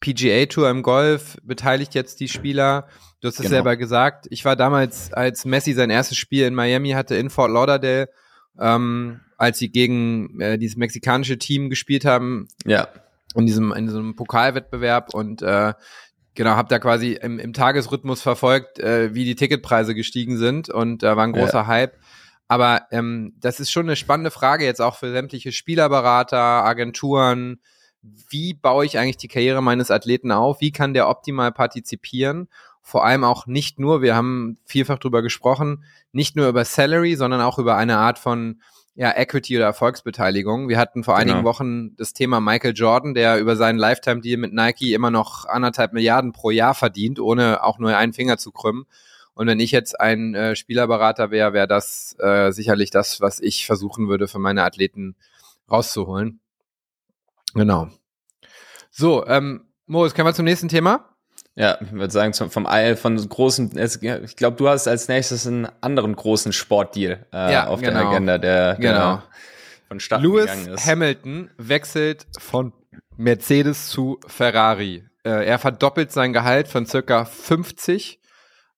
PGA 0.00 0.46
Tour 0.46 0.68
im 0.68 0.82
Golf 0.82 1.38
beteiligt 1.42 1.94
jetzt 1.94 2.20
die 2.20 2.28
Spieler. 2.28 2.88
Du 3.20 3.28
hast 3.28 3.36
es 3.36 3.42
genau. 3.42 3.50
selber 3.50 3.76
gesagt. 3.76 4.26
Ich 4.30 4.44
war 4.44 4.56
damals, 4.56 5.12
als 5.12 5.44
Messi 5.46 5.72
sein 5.72 5.88
erstes 5.88 6.18
Spiel 6.18 6.44
in 6.44 6.54
Miami 6.54 6.90
hatte 6.90 7.14
in 7.14 7.30
Fort 7.30 7.50
Lauderdale, 7.50 8.10
ähm, 8.58 9.20
als 9.38 9.58
sie 9.58 9.70
gegen 9.70 10.40
äh, 10.40 10.58
dieses 10.58 10.76
mexikanische 10.76 11.38
Team 11.38 11.70
gespielt 11.70 12.04
haben. 12.04 12.48
Ja 12.66 12.88
in 13.34 13.46
diesem, 13.46 13.72
in 13.72 13.86
diesem 13.86 14.16
Pokalwettbewerb 14.16 15.14
und 15.14 15.42
äh, 15.42 15.74
genau, 16.34 16.50
habe 16.52 16.68
da 16.68 16.78
quasi 16.78 17.12
im, 17.12 17.38
im 17.38 17.52
Tagesrhythmus 17.52 18.22
verfolgt, 18.22 18.78
äh, 18.78 19.14
wie 19.14 19.24
die 19.24 19.36
Ticketpreise 19.36 19.94
gestiegen 19.94 20.36
sind 20.36 20.68
und 20.68 21.02
da 21.02 21.12
äh, 21.12 21.16
war 21.16 21.24
ein 21.24 21.32
großer 21.32 21.60
ja. 21.60 21.66
Hype. 21.66 21.96
Aber 22.46 22.82
ähm, 22.90 23.32
das 23.40 23.58
ist 23.58 23.70
schon 23.70 23.86
eine 23.86 23.96
spannende 23.96 24.30
Frage 24.30 24.64
jetzt 24.64 24.80
auch 24.80 24.96
für 24.96 25.10
sämtliche 25.10 25.50
Spielerberater, 25.50 26.38
Agenturen. 26.38 27.60
Wie 28.02 28.52
baue 28.52 28.84
ich 28.84 28.98
eigentlich 28.98 29.16
die 29.16 29.28
Karriere 29.28 29.62
meines 29.62 29.90
Athleten 29.90 30.30
auf? 30.30 30.60
Wie 30.60 30.72
kann 30.72 30.92
der 30.92 31.08
optimal 31.08 31.52
partizipieren? 31.52 32.48
Vor 32.82 33.04
allem 33.04 33.24
auch 33.24 33.46
nicht 33.46 33.78
nur, 33.78 34.02
wir 34.02 34.14
haben 34.14 34.58
vielfach 34.66 34.98
drüber 34.98 35.22
gesprochen, 35.22 35.84
nicht 36.12 36.36
nur 36.36 36.48
über 36.48 36.66
Salary, 36.66 37.16
sondern 37.16 37.40
auch 37.40 37.58
über 37.58 37.76
eine 37.76 37.96
Art 37.96 38.18
von 38.18 38.60
ja, 38.96 39.10
Equity 39.16 39.56
oder 39.56 39.66
Erfolgsbeteiligung. 39.66 40.68
Wir 40.68 40.78
hatten 40.78 41.02
vor 41.02 41.16
genau. 41.16 41.32
einigen 41.32 41.44
Wochen 41.44 41.96
das 41.96 42.12
Thema 42.12 42.40
Michael 42.40 42.74
Jordan, 42.74 43.14
der 43.14 43.40
über 43.40 43.56
seinen 43.56 43.78
Lifetime-Deal 43.78 44.38
mit 44.38 44.52
Nike 44.52 44.94
immer 44.94 45.10
noch 45.10 45.46
anderthalb 45.46 45.92
Milliarden 45.92 46.32
pro 46.32 46.50
Jahr 46.50 46.74
verdient, 46.74 47.18
ohne 47.18 47.64
auch 47.64 47.78
nur 47.78 47.96
einen 47.96 48.12
Finger 48.12 48.38
zu 48.38 48.52
krümmen. 48.52 48.86
Und 49.34 49.48
wenn 49.48 49.58
ich 49.58 49.72
jetzt 49.72 50.00
ein 50.00 50.34
äh, 50.34 50.54
Spielerberater 50.54 51.32
wäre, 51.32 51.52
wäre 51.52 51.66
das 51.66 52.14
äh, 52.20 52.52
sicherlich 52.52 52.90
das, 52.90 53.20
was 53.20 53.40
ich 53.40 53.66
versuchen 53.66 54.08
würde, 54.08 54.28
für 54.28 54.38
meine 54.38 54.62
Athleten 54.62 55.16
rauszuholen. 55.68 56.38
Genau. 57.54 57.88
So, 58.90 59.26
ähm, 59.26 59.66
Moritz, 59.86 60.14
kommen 60.14 60.28
wir 60.28 60.34
zum 60.34 60.44
nächsten 60.44 60.68
Thema? 60.68 61.13
Ja, 61.56 61.78
ich 61.80 61.92
würde 61.92 62.10
sagen, 62.10 62.34
vom 62.34 62.66
von 62.96 63.28
großen, 63.28 63.78
ich 63.78 64.36
glaube, 64.36 64.56
du 64.56 64.68
hast 64.68 64.88
als 64.88 65.06
nächstes 65.06 65.46
einen 65.46 65.68
anderen 65.80 66.16
großen 66.16 66.52
Sportdeal 66.52 67.26
äh, 67.32 67.52
ja, 67.52 67.66
auf 67.68 67.80
genau. 67.80 67.92
der 67.92 68.08
Agenda, 68.08 68.38
der, 68.38 68.74
der 68.74 68.92
genau. 68.92 69.22
von 69.86 70.00
Start 70.00 70.22
Lewis 70.22 70.46
gegangen 70.46 70.68
ist. 70.68 70.86
Hamilton 70.86 71.50
wechselt 71.56 72.26
von 72.38 72.72
Mercedes 73.16 73.88
zu 73.88 74.18
Ferrari. 74.26 75.04
Äh, 75.24 75.46
er 75.46 75.58
verdoppelt 75.60 76.10
sein 76.10 76.32
Gehalt 76.32 76.66
von 76.66 76.86
circa 76.86 77.24
50 77.24 78.20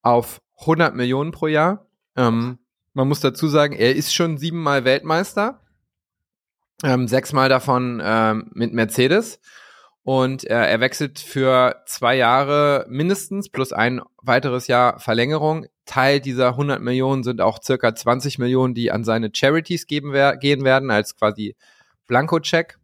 auf 0.02 0.42
100 0.60 0.94
Millionen 0.94 1.32
pro 1.32 1.46
Jahr. 1.46 1.86
Ähm, 2.14 2.58
man 2.92 3.08
muss 3.08 3.20
dazu 3.20 3.48
sagen, 3.48 3.74
er 3.74 3.96
ist 3.96 4.14
schon 4.14 4.36
siebenmal 4.36 4.84
Weltmeister, 4.84 5.60
ähm, 6.82 7.08
sechsmal 7.08 7.48
davon 7.48 8.02
ähm, 8.04 8.50
mit 8.52 8.74
Mercedes. 8.74 9.40
Und 10.06 10.48
äh, 10.48 10.54
er 10.54 10.78
wechselt 10.78 11.18
für 11.18 11.82
zwei 11.84 12.14
Jahre 12.14 12.86
mindestens 12.88 13.48
plus 13.48 13.72
ein 13.72 14.00
weiteres 14.22 14.68
Jahr 14.68 15.00
Verlängerung. 15.00 15.66
Teil 15.84 16.20
dieser 16.20 16.50
100 16.50 16.80
Millionen 16.80 17.24
sind 17.24 17.40
auch 17.40 17.60
circa 17.60 17.92
20 17.92 18.38
Millionen, 18.38 18.72
die 18.72 18.92
an 18.92 19.02
seine 19.02 19.32
Charities 19.34 19.88
geben 19.88 20.12
wer 20.12 20.36
gehen 20.36 20.62
werden, 20.62 20.92
als 20.92 21.16
quasi 21.16 21.56
Blanko-Check. 22.06 22.78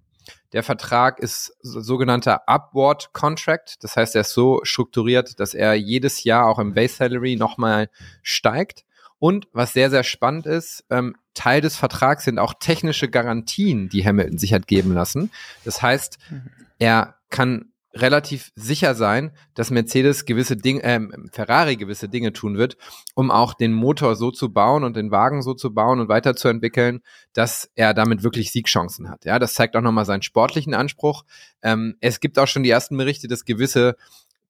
Der 0.52 0.64
Vertrag 0.64 1.21
ist 1.21 1.57
sogenannter 1.61 2.49
Upward 2.49 3.12
Contract. 3.12 3.85
Das 3.85 3.97
heißt, 3.97 4.17
er 4.17 4.23
ist 4.23 4.33
so 4.33 4.59
strukturiert, 4.64 5.38
dass 5.38 5.55
er 5.55 5.75
jedes 5.75 6.25
Jahr 6.25 6.49
auch 6.49 6.59
im 6.59 6.75
Base 6.75 6.97
Salary 6.97 7.37
nochmal 7.37 7.88
steigt. 8.25 8.83
Und 9.21 9.47
was 9.52 9.73
sehr, 9.73 9.91
sehr 9.91 10.02
spannend 10.02 10.47
ist, 10.47 10.85
ähm, 10.91 11.14
Teil 11.35 11.61
des 11.61 11.76
Vertrags 11.76 12.25
sind 12.25 12.41
auch 12.41 12.55
technische 12.59 13.09
Garantien, 13.09 13.88
die 13.88 14.05
Hamilton 14.05 14.38
sich 14.38 14.52
hat 14.52 14.67
geben 14.67 14.93
lassen. 14.93 15.31
Das 15.64 15.83
heißt, 15.83 16.19
mhm. 16.29 16.50
Er 16.83 17.15
kann 17.31 17.67
relativ 17.95 18.51
sicher 18.57 18.97
sein, 18.97 19.31
dass 19.55 19.71
Mercedes 19.71 20.25
gewisse 20.25 20.57
Dinge, 20.57 20.83
äh, 20.83 21.01
Ferrari 21.31 21.77
gewisse 21.77 22.09
Dinge 22.09 22.33
tun 22.33 22.57
wird, 22.57 22.77
um 23.15 23.31
auch 23.31 23.55
den 23.55 23.73
Motor 23.73 24.17
so 24.17 24.33
zu 24.33 24.53
bauen 24.53 24.83
und 24.83 24.97
den 24.97 25.12
Wagen 25.12 25.43
so 25.43 25.55
zu 25.55 25.73
bauen 25.73 26.01
und 26.01 26.09
weiterzuentwickeln, 26.09 27.03
dass 27.35 27.71
er 27.77 27.95
damit 27.95 28.25
wirklich 28.25 28.51
Siegchancen 28.51 29.09
hat. 29.11 29.25
Ja, 29.27 29.39
das 29.39 29.55
zeigt 29.55 29.77
auch 29.77 29.81
nochmal 29.83 30.07
seinen 30.07 30.23
sportlichen 30.23 30.75
Anspruch. 30.75 31.25
Ähm, 31.62 31.97
es 32.01 32.19
gibt 32.19 32.37
auch 32.39 32.49
schon 32.49 32.65
die 32.65 32.71
ersten 32.71 32.97
Berichte, 32.97 33.29
dass 33.29 33.45
gewisse 33.45 33.95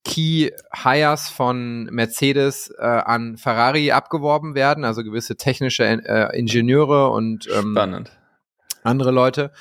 Key 0.05 0.51
Hires 0.73 1.29
von 1.29 1.85
Mercedes 1.91 2.73
äh, 2.79 2.83
an 2.83 3.37
Ferrari 3.37 3.93
abgeworben 3.93 4.55
werden, 4.55 4.85
also 4.85 5.05
gewisse 5.05 5.37
technische 5.37 5.85
äh, 5.85 6.39
Ingenieure 6.39 7.11
und 7.11 7.47
ähm, 7.53 7.73
Spannend. 7.73 8.11
andere 8.85 9.11
Leute. 9.11 9.53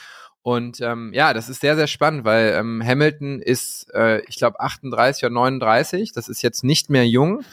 Und 0.43 0.81
ähm, 0.81 1.12
ja, 1.13 1.33
das 1.33 1.50
ist 1.50 1.62
sehr, 1.62 1.75
sehr 1.75 1.88
spannend, 1.88 2.25
weil 2.25 2.53
ähm, 2.53 2.81
Hamilton 2.83 3.41
ist, 3.41 3.93
äh, 3.93 4.21
ich 4.27 4.38
glaube, 4.38 4.60
38 4.60 5.24
oder 5.24 5.33
39, 5.33 6.13
das 6.13 6.29
ist 6.29 6.41
jetzt 6.41 6.63
nicht 6.63 6.89
mehr 6.89 7.07
jung. 7.07 7.43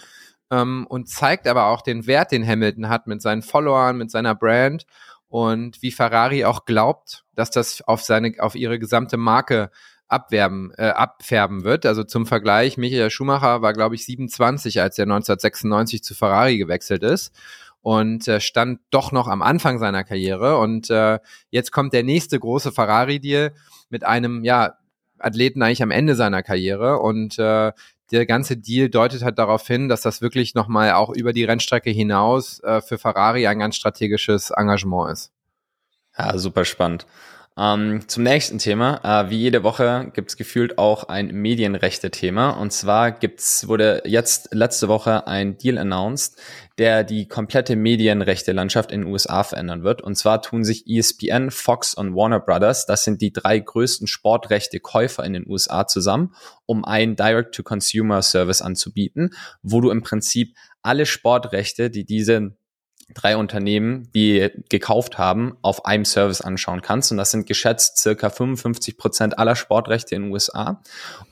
Ähm, 0.51 0.87
und 0.89 1.09
zeigt 1.09 1.47
aber 1.47 1.67
auch 1.67 1.83
den 1.83 2.07
Wert, 2.07 2.33
den 2.33 2.47
Hamilton 2.47 2.89
hat 2.89 3.07
mit 3.07 3.21
seinen 3.21 3.43
Followern, 3.43 3.99
mit 3.99 4.11
seiner 4.11 4.35
Brand 4.35 4.87
und 5.29 5.83
wie 5.83 5.91
Ferrari 5.91 6.47
auch 6.47 6.65
glaubt, 6.65 7.25
dass 7.35 7.51
das 7.51 7.83
auf 7.83 8.01
seine, 8.01 8.33
auf 8.39 8.55
ihre 8.55 8.79
gesamte 8.79 9.19
Marke 9.19 9.71
abwerben, 10.07 10.73
äh, 10.79 10.89
abfärben 10.89 11.65
wird. 11.65 11.85
Also 11.85 12.03
zum 12.03 12.25
Vergleich, 12.25 12.79
Michael 12.79 13.11
Schumacher 13.11 13.61
war, 13.61 13.75
glaube 13.75 13.95
ich, 13.97 14.07
27, 14.07 14.81
als 14.81 14.99
er 14.99 15.03
1996 15.03 16.03
zu 16.03 16.15
Ferrari 16.15 16.57
gewechselt 16.57 17.03
ist 17.03 17.35
und 17.83 18.29
äh, 18.29 18.41
stand 18.41 18.81
doch 18.91 19.13
noch 19.13 19.29
am 19.29 19.43
Anfang 19.43 19.79
seiner 19.79 20.05
Karriere. 20.05 20.59
Und 20.59 20.91
äh, 20.91 21.19
jetzt 21.51 21.73
kommt 21.73 21.93
der 21.93 22.03
nächste 22.03 22.39
große 22.39 22.73
Ferrari-Deal 22.73 23.53
mit 23.89 24.05
einem, 24.05 24.45
ja, 24.45 24.75
Athleten 25.19 25.63
eigentlich 25.63 25.83
am 25.83 25.91
Ende 25.91 26.15
seiner 26.15 26.43
Karriere. 26.43 26.99
Und 26.99 27.39
äh, 27.39 27.73
der 28.11 28.27
ganze 28.27 28.57
Deal 28.57 28.89
deutet 28.89 29.23
halt 29.23 29.39
darauf 29.39 29.67
hin, 29.67 29.89
dass 29.89 30.03
das 30.03 30.23
wirklich 30.23 30.55
nochmal 30.55 30.93
auch 30.93 31.11
über 31.11 31.33
die 31.33 31.45
Rennstrecke 31.45 31.91
hinaus 31.91 32.61
äh, 32.61 32.81
für 32.81 32.99
Ferrari 32.99 33.47
ein 33.47 33.59
ganz 33.59 33.77
strategisches 33.77 34.51
Engagement 34.51 35.13
ist. 35.13 35.33
Ja, 36.17 36.37
super 36.39 36.65
spannend. 36.65 37.07
Ähm, 37.59 38.07
zum 38.07 38.23
nächsten 38.23 38.59
Thema. 38.59 39.01
Äh, 39.03 39.31
wie 39.31 39.39
jede 39.39 39.65
Woche 39.65 40.13
gibt 40.15 40.31
es 40.31 40.37
gefühlt 40.37 40.79
auch 40.79 41.05
ein 41.05 41.35
Medienrechte-Thema. 41.35 42.51
Und 42.51 42.73
zwar 42.73 43.11
gibt's, 43.11 43.67
wurde 43.67 44.03
jetzt 44.05 44.55
letzte 44.55 44.87
Woche 44.87 45.27
ein 45.27 45.59
Deal 45.59 45.77
announced, 45.77 46.39
der 46.79 47.03
die 47.03 47.27
komplette 47.27 47.75
Medienrechte-Landschaft 47.75 48.93
in 48.93 49.01
den 49.01 49.11
USA 49.11 49.43
verändern 49.43 49.83
wird. 49.83 50.03
Und 50.03 50.15
zwar 50.15 50.41
tun 50.41 50.63
sich 50.63 50.87
ESPN, 50.87 51.51
Fox 51.51 51.95
und 51.95 52.15
Warner 52.15 52.39
Brothers, 52.39 52.87
das 52.87 53.03
sind 53.03 53.21
die 53.21 53.33
drei 53.33 53.59
größten 53.59 54.07
Sportrechte-Käufer 54.07 55.25
in 55.25 55.33
den 55.33 55.49
USA 55.49 55.89
zusammen, 55.89 56.35
um 56.65 56.85
einen 56.85 57.17
Direct-to-Consumer-Service 57.17 58.63
anzubieten, 58.63 59.31
wo 59.63 59.81
du 59.81 59.91
im 59.91 60.03
Prinzip 60.03 60.55
alle 60.83 61.07
Sportrechte, 61.07 61.91
die 61.91 62.05
diese 62.05 62.57
drei 63.15 63.37
Unternehmen, 63.37 64.09
die 64.15 64.51
gekauft 64.69 65.19
haben, 65.19 65.57
auf 65.63 65.85
einem 65.87 66.05
Service 66.05 66.41
anschauen 66.41 66.83
kannst. 66.83 67.11
Und 67.11 67.19
das 67.19 67.31
sind 67.31 67.47
geschätzt 67.47 67.99
circa 67.99 68.31
55 68.31 68.97
Prozent 68.97 69.39
aller 69.39 69.57
Sportrechte 69.57 70.15
in 70.15 70.25
den 70.25 70.33
USA. 70.33 70.83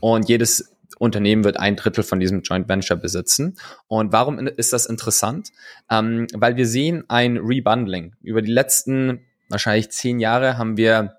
Und 0.00 0.28
jedes 0.28 0.76
Unternehmen 0.99 1.45
wird 1.45 1.59
ein 1.59 1.76
Drittel 1.76 2.04
von 2.04 2.21
diesem 2.21 2.42
Joint 2.42 2.68
Venture 2.68 2.97
besitzen. 2.97 3.56
Und 3.87 4.12
warum 4.12 4.38
ist 4.38 4.73
das 4.73 4.87
interessant? 4.87 5.50
Ähm, 5.90 6.26
weil 6.33 6.56
wir 6.56 6.66
sehen 6.66 7.04
ein 7.09 7.37
Rebundling. 7.37 8.14
Über 8.23 8.40
die 8.40 8.52
letzten 8.52 9.21
wahrscheinlich 9.49 9.90
zehn 9.90 10.18
Jahre 10.21 10.59
haben 10.59 10.76
wir 10.76 11.15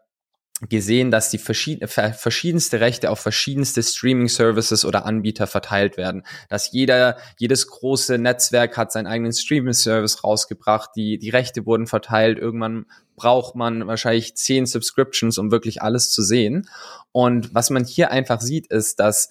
gesehen, 0.62 1.12
dass 1.12 1.30
die 1.30 1.38
verschieden, 1.38 1.88
verschiedenste 1.88 2.80
Rechte 2.80 3.12
auf 3.12 3.20
verschiedenste 3.20 3.84
Streaming-Services 3.84 4.86
oder 4.86 5.06
Anbieter 5.06 5.46
verteilt 5.46 5.98
werden. 5.98 6.24
Dass 6.50 6.72
jeder, 6.72 7.18
jedes 7.38 7.68
große 7.68 8.18
Netzwerk 8.18 8.76
hat 8.76 8.92
seinen 8.92 9.08
eigenen 9.08 9.34
Streaming-Service 9.34 10.24
rausgebracht, 10.24 10.92
die, 10.96 11.20
die 11.20 11.30
Rechte 11.30 11.66
wurden 11.66 11.86
verteilt, 11.86 12.40
irgendwann 12.40 12.88
braucht 13.16 13.56
man 13.56 13.86
wahrscheinlich 13.88 14.36
zehn 14.36 14.66
Subscriptions, 14.66 15.38
um 15.38 15.52
wirklich 15.52 15.82
alles 15.82 16.10
zu 16.12 16.24
sehen. 16.24 16.70
Und 17.12 17.54
was 17.54 17.70
man 17.70 17.84
hier 17.84 18.12
einfach 18.12 18.42
sieht, 18.42 18.68
ist, 18.68 19.00
dass 19.00 19.30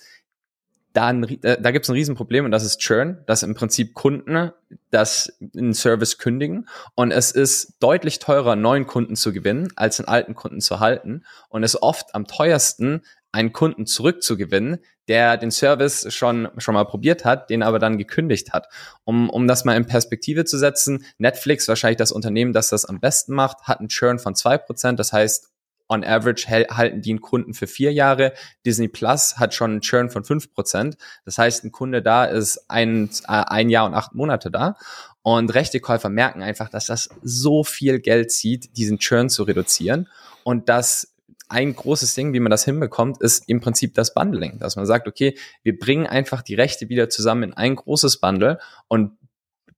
da, 0.96 1.08
ein, 1.08 1.24
äh, 1.42 1.60
da 1.60 1.70
gibt 1.70 1.84
es 1.84 1.90
ein 1.90 1.94
Riesenproblem 1.94 2.46
und 2.46 2.50
das 2.50 2.64
ist 2.64 2.78
Churn, 2.78 3.18
dass 3.26 3.42
im 3.42 3.54
Prinzip 3.54 3.94
Kunden 3.94 4.50
das 4.90 5.38
einen 5.54 5.74
Service 5.74 6.18
kündigen 6.18 6.68
und 6.94 7.10
es 7.10 7.32
ist 7.32 7.76
deutlich 7.80 8.18
teurer, 8.18 8.56
neuen 8.56 8.86
Kunden 8.86 9.14
zu 9.14 9.32
gewinnen, 9.32 9.68
als 9.76 10.00
einen 10.00 10.08
alten 10.08 10.34
Kunden 10.34 10.60
zu 10.60 10.80
halten 10.80 11.24
und 11.50 11.62
es 11.64 11.74
ist 11.74 11.82
oft 11.82 12.14
am 12.14 12.26
teuersten, 12.26 13.02
einen 13.32 13.52
Kunden 13.52 13.84
zurückzugewinnen, 13.84 14.78
der 15.08 15.36
den 15.36 15.50
Service 15.50 16.12
schon, 16.12 16.48
schon 16.56 16.74
mal 16.74 16.84
probiert 16.84 17.26
hat, 17.26 17.50
den 17.50 17.62
aber 17.62 17.78
dann 17.78 17.98
gekündigt 17.98 18.54
hat. 18.54 18.66
Um, 19.04 19.28
um 19.28 19.46
das 19.46 19.66
mal 19.66 19.76
in 19.76 19.86
Perspektive 19.86 20.46
zu 20.46 20.56
setzen, 20.56 21.04
Netflix, 21.18 21.68
wahrscheinlich 21.68 21.98
das 21.98 22.12
Unternehmen, 22.12 22.54
das 22.54 22.70
das 22.70 22.86
am 22.86 22.98
besten 22.98 23.34
macht, 23.34 23.64
hat 23.64 23.80
einen 23.80 23.88
Churn 23.88 24.18
von 24.18 24.34
zwei 24.34 24.56
Prozent. 24.56 24.98
Das 24.98 25.12
heißt, 25.12 25.50
on 25.88 26.04
average 26.04 26.48
halten 26.48 27.00
die 27.00 27.10
einen 27.10 27.20
Kunden 27.20 27.54
für 27.54 27.66
vier 27.66 27.92
Jahre. 27.92 28.32
Disney 28.64 28.88
Plus 28.88 29.38
hat 29.38 29.54
schon 29.54 29.72
einen 29.72 29.80
Churn 29.80 30.10
von 30.10 30.24
fünf 30.24 30.52
Prozent. 30.52 30.96
Das 31.24 31.38
heißt, 31.38 31.64
ein 31.64 31.72
Kunde 31.72 32.02
da 32.02 32.24
ist 32.24 32.68
ein, 32.68 33.10
äh, 33.28 33.44
ein 33.46 33.70
Jahr 33.70 33.86
und 33.86 33.94
acht 33.94 34.14
Monate 34.14 34.50
da. 34.50 34.76
Und 35.22 35.54
Rechtekäufer 35.54 36.08
merken 36.08 36.42
einfach, 36.42 36.68
dass 36.68 36.86
das 36.86 37.08
so 37.22 37.64
viel 37.64 38.00
Geld 38.00 38.30
zieht, 38.30 38.76
diesen 38.76 38.98
Churn 38.98 39.28
zu 39.28 39.42
reduzieren. 39.42 40.08
Und 40.44 40.68
das 40.68 41.12
ein 41.48 41.74
großes 41.74 42.14
Ding, 42.14 42.32
wie 42.32 42.40
man 42.40 42.50
das 42.50 42.64
hinbekommt, 42.64 43.20
ist 43.20 43.48
im 43.48 43.60
Prinzip 43.60 43.94
das 43.94 44.14
Bundling, 44.14 44.58
dass 44.58 44.76
man 44.76 44.86
sagt, 44.86 45.06
okay, 45.06 45.36
wir 45.62 45.78
bringen 45.78 46.06
einfach 46.06 46.42
die 46.42 46.56
Rechte 46.56 46.88
wieder 46.88 47.08
zusammen 47.08 47.44
in 47.44 47.54
ein 47.54 47.76
großes 47.76 48.18
Bundle 48.18 48.58
und 48.88 49.12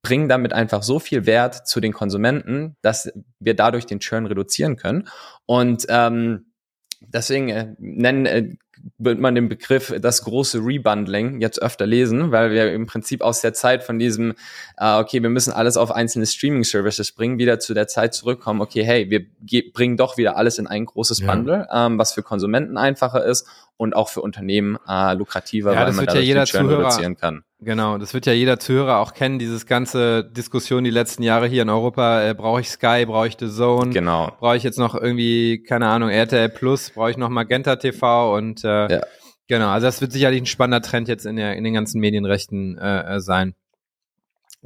bringen 0.02 0.28
damit 0.28 0.52
einfach 0.52 0.82
so 0.82 0.98
viel 0.98 1.26
Wert 1.26 1.66
zu 1.66 1.80
den 1.80 1.92
Konsumenten, 1.92 2.76
dass 2.82 3.10
wir 3.40 3.54
dadurch 3.54 3.86
den 3.86 4.00
Churn 4.00 4.26
reduzieren 4.26 4.76
können. 4.76 5.08
Und 5.46 5.86
ähm, 5.88 6.52
deswegen 7.00 7.48
äh, 7.48 7.74
nennen 7.78 8.26
äh, 8.26 8.56
wird 8.96 9.18
man 9.18 9.34
den 9.34 9.48
Begriff 9.48 9.94
das 10.00 10.22
große 10.22 10.58
Rebundling 10.58 11.40
jetzt 11.40 11.60
öfter 11.60 11.86
lesen, 11.86 12.30
weil 12.30 12.52
wir 12.52 12.72
im 12.72 12.86
Prinzip 12.86 13.22
aus 13.22 13.40
der 13.40 13.52
Zeit 13.52 13.82
von 13.82 13.98
diesem, 13.98 14.34
äh, 14.76 14.98
okay, 14.98 15.22
wir 15.22 15.30
müssen 15.30 15.52
alles 15.52 15.76
auf 15.76 15.90
einzelne 15.90 16.26
Streaming-Services 16.26 17.12
bringen, 17.12 17.38
wieder 17.38 17.58
zu 17.58 17.74
der 17.74 17.88
Zeit 17.88 18.14
zurückkommen, 18.14 18.60
okay, 18.60 18.84
hey, 18.84 19.10
wir 19.10 19.26
bringen 19.72 19.96
doch 19.96 20.16
wieder 20.16 20.36
alles 20.36 20.58
in 20.58 20.66
ein 20.66 20.84
großes 20.84 21.26
Bundle, 21.26 21.66
ja. 21.68 21.86
ähm, 21.86 21.98
was 21.98 22.12
für 22.12 22.22
Konsumenten 22.22 22.76
einfacher 22.76 23.24
ist 23.24 23.48
und 23.78 23.96
auch 23.96 24.08
für 24.10 24.20
Unternehmen 24.20 24.76
äh, 24.86 25.14
lukrativer, 25.14 25.72
ja, 25.72 25.80
weil 25.80 25.92
man 25.92 26.04
dadurch 26.04 26.24
ja 26.24 26.26
jeder 26.26 26.44
den 26.44 26.46
Churn 26.46 26.66
Zuhörer, 26.66 26.86
reduzieren 26.86 27.16
kann. 27.16 27.44
Genau, 27.60 27.96
das 27.96 28.12
wird 28.12 28.26
ja 28.26 28.32
jeder 28.32 28.58
Zuhörer 28.58 28.98
auch 28.98 29.14
kennen, 29.14 29.38
dieses 29.38 29.66
ganze 29.66 30.24
Diskussion 30.24 30.84
die 30.84 30.90
letzten 30.90 31.22
Jahre 31.22 31.46
hier 31.46 31.62
in 31.62 31.70
Europa. 31.70 32.22
Äh, 32.22 32.34
brauche 32.34 32.60
ich 32.60 32.68
Sky, 32.68 33.06
brauche 33.06 33.28
ich 33.28 33.36
The 33.38 33.48
Zone? 33.48 33.90
Genau. 33.90 34.32
Brauche 34.40 34.56
ich 34.56 34.64
jetzt 34.64 34.78
noch 34.78 34.94
irgendwie, 34.94 35.62
keine 35.62 35.86
Ahnung, 35.86 36.10
RTL 36.10 36.48
Plus, 36.48 36.90
brauche 36.90 37.12
ich 37.12 37.16
noch 37.16 37.28
Magenta 37.28 37.76
TV 37.76 38.36
und 38.36 38.64
äh, 38.64 38.92
ja. 38.92 39.00
genau, 39.46 39.68
also 39.68 39.86
das 39.86 40.00
wird 40.00 40.12
sicherlich 40.12 40.42
ein 40.42 40.46
spannender 40.46 40.82
Trend 40.82 41.06
jetzt 41.06 41.24
in, 41.24 41.36
der, 41.36 41.56
in 41.56 41.62
den 41.62 41.72
ganzen 41.72 42.00
Medienrechten 42.00 42.76
äh, 42.78 43.16
äh 43.16 43.20
sein. 43.20 43.54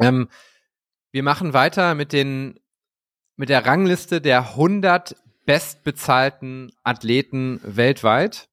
Ähm, 0.00 0.28
wir 1.10 1.22
machen 1.22 1.52
weiter 1.52 1.94
mit 1.94 2.14
den 2.14 2.58
mit 3.36 3.50
der 3.50 3.66
Rangliste 3.66 4.20
der 4.20 4.40
100 4.50 5.16
bestbezahlten 5.44 6.72
Athleten 6.82 7.60
weltweit. 7.64 8.48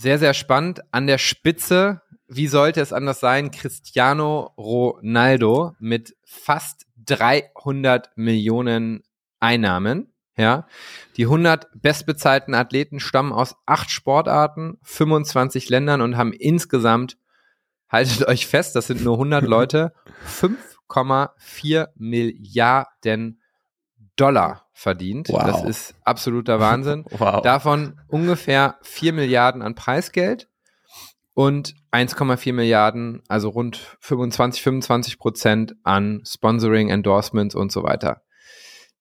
Sehr, 0.00 0.18
sehr 0.18 0.34
spannend. 0.34 0.80
An 0.92 1.06
der 1.06 1.18
Spitze 1.18 2.00
wie 2.32 2.46
sollte 2.46 2.80
es 2.80 2.92
anders 2.92 3.18
sein, 3.18 3.50
Cristiano 3.50 4.54
Ronaldo 4.56 5.74
mit 5.80 6.16
fast 6.24 6.86
300 7.06 8.16
Millionen 8.16 9.02
Einnahmen. 9.40 10.14
Ja, 10.36 10.68
die 11.16 11.24
100 11.24 11.66
bestbezahlten 11.82 12.54
Athleten 12.54 13.00
stammen 13.00 13.32
aus 13.32 13.56
acht 13.66 13.90
Sportarten, 13.90 14.78
25 14.84 15.68
Ländern 15.68 16.00
und 16.00 16.16
haben 16.16 16.32
insgesamt, 16.32 17.18
haltet 17.88 18.26
euch 18.28 18.46
fest, 18.46 18.76
das 18.76 18.86
sind 18.86 19.02
nur 19.02 19.14
100 19.14 19.44
Leute, 19.46 19.92
5,4 20.26 21.88
Milliarden 21.96 23.39
Dollar 24.16 24.66
verdient. 24.72 25.28
Wow. 25.28 25.44
Das 25.44 25.64
ist 25.64 25.94
absoluter 26.04 26.60
Wahnsinn. 26.60 27.04
Wow. 27.18 27.42
Davon 27.42 28.00
ungefähr 28.08 28.78
4 28.82 29.12
Milliarden 29.12 29.62
an 29.62 29.74
Preisgeld 29.74 30.48
und 31.34 31.74
1,4 31.92 32.52
Milliarden, 32.52 33.22
also 33.28 33.48
rund 33.48 33.96
25, 34.00 34.62
25 34.62 35.18
Prozent 35.18 35.76
an 35.82 36.22
Sponsoring, 36.26 36.88
Endorsements 36.88 37.54
und 37.54 37.72
so 37.72 37.82
weiter. 37.82 38.22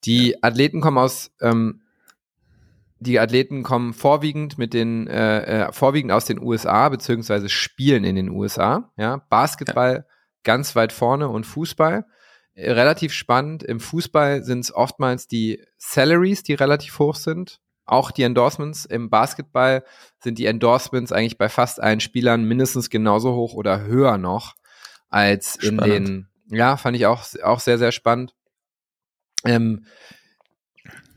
Die 0.05 0.41
Athleten 0.43 0.81
kommen 0.81 0.97
aus, 0.97 1.31
ähm, 1.41 1.81
die 2.99 3.19
Athleten 3.19 3.63
kommen 3.63 3.93
vorwiegend 3.93 4.57
mit 4.57 4.73
den, 4.73 5.07
äh, 5.07 5.67
äh, 5.67 5.71
vorwiegend 5.71 6.11
aus 6.11 6.25
den 6.25 6.41
USA, 6.41 6.89
beziehungsweise 6.89 7.49
spielen 7.49 8.03
in 8.03 8.15
den 8.15 8.29
USA. 8.29 8.91
Ja, 8.97 9.17
Basketball 9.29 10.05
ganz 10.43 10.75
weit 10.75 10.93
vorne 10.93 11.29
und 11.29 11.45
Fußball. 11.45 12.05
Relativ 12.61 13.13
spannend. 13.13 13.63
Im 13.63 13.79
Fußball 13.79 14.43
sind 14.43 14.59
es 14.61 14.73
oftmals 14.73 15.27
die 15.27 15.63
Salaries, 15.77 16.43
die 16.43 16.53
relativ 16.53 16.99
hoch 16.99 17.15
sind. 17.15 17.61
Auch 17.85 18.11
die 18.11 18.23
Endorsements. 18.23 18.85
Im 18.85 19.09
Basketball 19.09 19.83
sind 20.19 20.37
die 20.37 20.45
Endorsements 20.45 21.11
eigentlich 21.11 21.37
bei 21.37 21.49
fast 21.49 21.81
allen 21.81 22.01
Spielern 22.01 22.43
mindestens 22.43 22.89
genauso 22.89 23.33
hoch 23.33 23.53
oder 23.53 23.81
höher 23.81 24.17
noch 24.17 24.55
als 25.09 25.55
in 25.55 25.75
Spannend. 25.75 26.07
den, 26.07 26.27
ja, 26.49 26.77
fand 26.77 26.97
ich 26.97 27.05
auch, 27.05 27.25
auch 27.43 27.59
sehr, 27.59 27.77
sehr 27.77 27.91
spannend. 27.91 28.35
Ähm, 29.45 29.85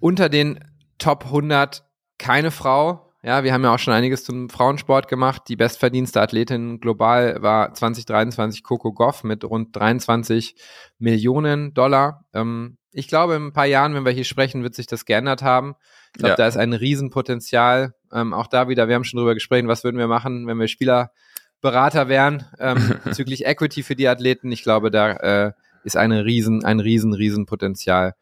unter 0.01 0.29
den 0.29 0.61
Top 0.99 1.25
100 1.27 1.85
keine 2.19 2.51
Frau. 2.51 3.12
Ja, 3.25 3.45
wir 3.45 3.53
haben 3.53 3.63
ja 3.63 3.73
auch 3.73 3.79
schon 3.79 3.95
einiges 3.95 4.25
zum 4.25 4.51
Frauensport 4.51 5.07
gemacht. 5.07 5.43
Die 5.47 5.55
bestverdienste 5.55 6.21
Athletin 6.21 6.81
global 6.81 7.41
war 7.41 7.73
2023 7.73 8.65
Coco 8.65 8.93
Goff 8.93 9.23
mit 9.23 9.45
rund 9.45 9.77
23 9.77 10.57
Millionen 10.99 11.73
Dollar. 11.73 12.25
Ähm, 12.35 12.79
ich 12.91 13.07
glaube, 13.07 13.37
in 13.37 13.47
ein 13.47 13.53
paar 13.53 13.67
Jahren, 13.67 13.95
wenn 13.95 14.05
wir 14.05 14.11
hier 14.11 14.25
sprechen, 14.25 14.65
wird 14.65 14.75
sich 14.75 14.89
das 14.89 15.05
geändert 15.05 15.43
haben. 15.43 15.77
Ich 16.15 16.19
glaube, 16.19 16.31
Ja. 16.31 16.37
da 16.37 16.47
ist 16.49 16.57
ein 16.57 16.73
Riesenpotenzial. 16.73 17.95
Ähm, 18.13 18.35
auch 18.35 18.49
da 18.49 18.69
wieder, 18.69 18.89
wir 18.89 18.97
haben 18.97 19.05
schon 19.05 19.19
drüber 19.19 19.35
gesprochen, 19.35 19.69
was 19.69 19.85
würden 19.85 19.99
wir 19.99 20.09
machen, 20.09 20.49
wenn 20.49 20.59
wir 20.59 20.67
Spielerberater 20.67 22.09
wären 22.09 22.45
ähm, 22.59 22.77
bezüglich 23.05 23.47
Equity 23.47 23.85
für 23.85 23.95
die 23.95 24.09
Athleten. 24.09 24.51
Ich 24.51 24.65
glaube, 24.65 24.91
da 24.91 25.13
äh, 25.13 25.53
ist 25.85 25.97
eine 25.97 26.25
riesen, 26.25 26.65
ein 26.65 26.81
riesen, 26.81 27.15
riesen 27.15 27.47
Potenzial. 27.47 28.15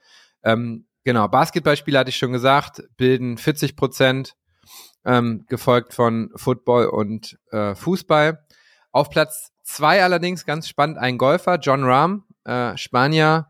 Ähm, 0.45 0.85
genau, 1.05 1.27
Basketballspieler 1.27 2.01
hatte 2.01 2.11
ich 2.11 2.17
schon 2.17 2.33
gesagt, 2.33 2.83
bilden 2.99 3.39
40 3.39 3.77
Prozent, 3.77 4.35
ähm, 5.05 5.45
gefolgt 5.49 5.95
von 5.95 6.31
Football 6.37 6.87
und 6.87 7.39
äh, 7.51 7.75
Fußball. 7.75 8.45
Auf 8.93 9.11
Platz 9.11 9.53
zwei 9.63 10.03
allerdings 10.03 10.45
ganz 10.45 10.69
spannend 10.69 10.99
ein 10.99 11.19
Golfer, 11.19 11.59
John 11.59 11.85
Rahm, 11.85 12.25
äh, 12.45 12.77
Spanier 12.77 13.49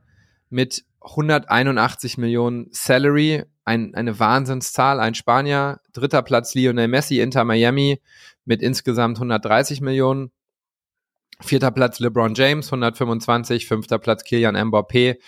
mit 0.49 0.85
181 1.00 2.19
Millionen 2.19 2.69
Salary, 2.73 3.45
ein, 3.64 3.95
eine 3.95 4.19
Wahnsinnszahl, 4.19 5.00
ein 5.00 5.14
Spanier. 5.14 5.80
Dritter 5.92 6.23
Platz 6.23 6.54
Lionel 6.54 6.88
Messi, 6.88 7.21
Inter 7.21 7.45
Miami 7.45 8.00
mit 8.45 8.62
insgesamt 8.62 9.19
130 9.19 9.80
Millionen. 9.80 10.33
Vierter 11.40 11.71
Platz 11.71 12.00
LeBron 12.00 12.35
James, 12.35 12.66
125. 12.66 13.66
Fünfter 13.66 13.99
Platz 13.99 14.25
Kilian 14.25 14.57
Mbappé. 14.57 15.19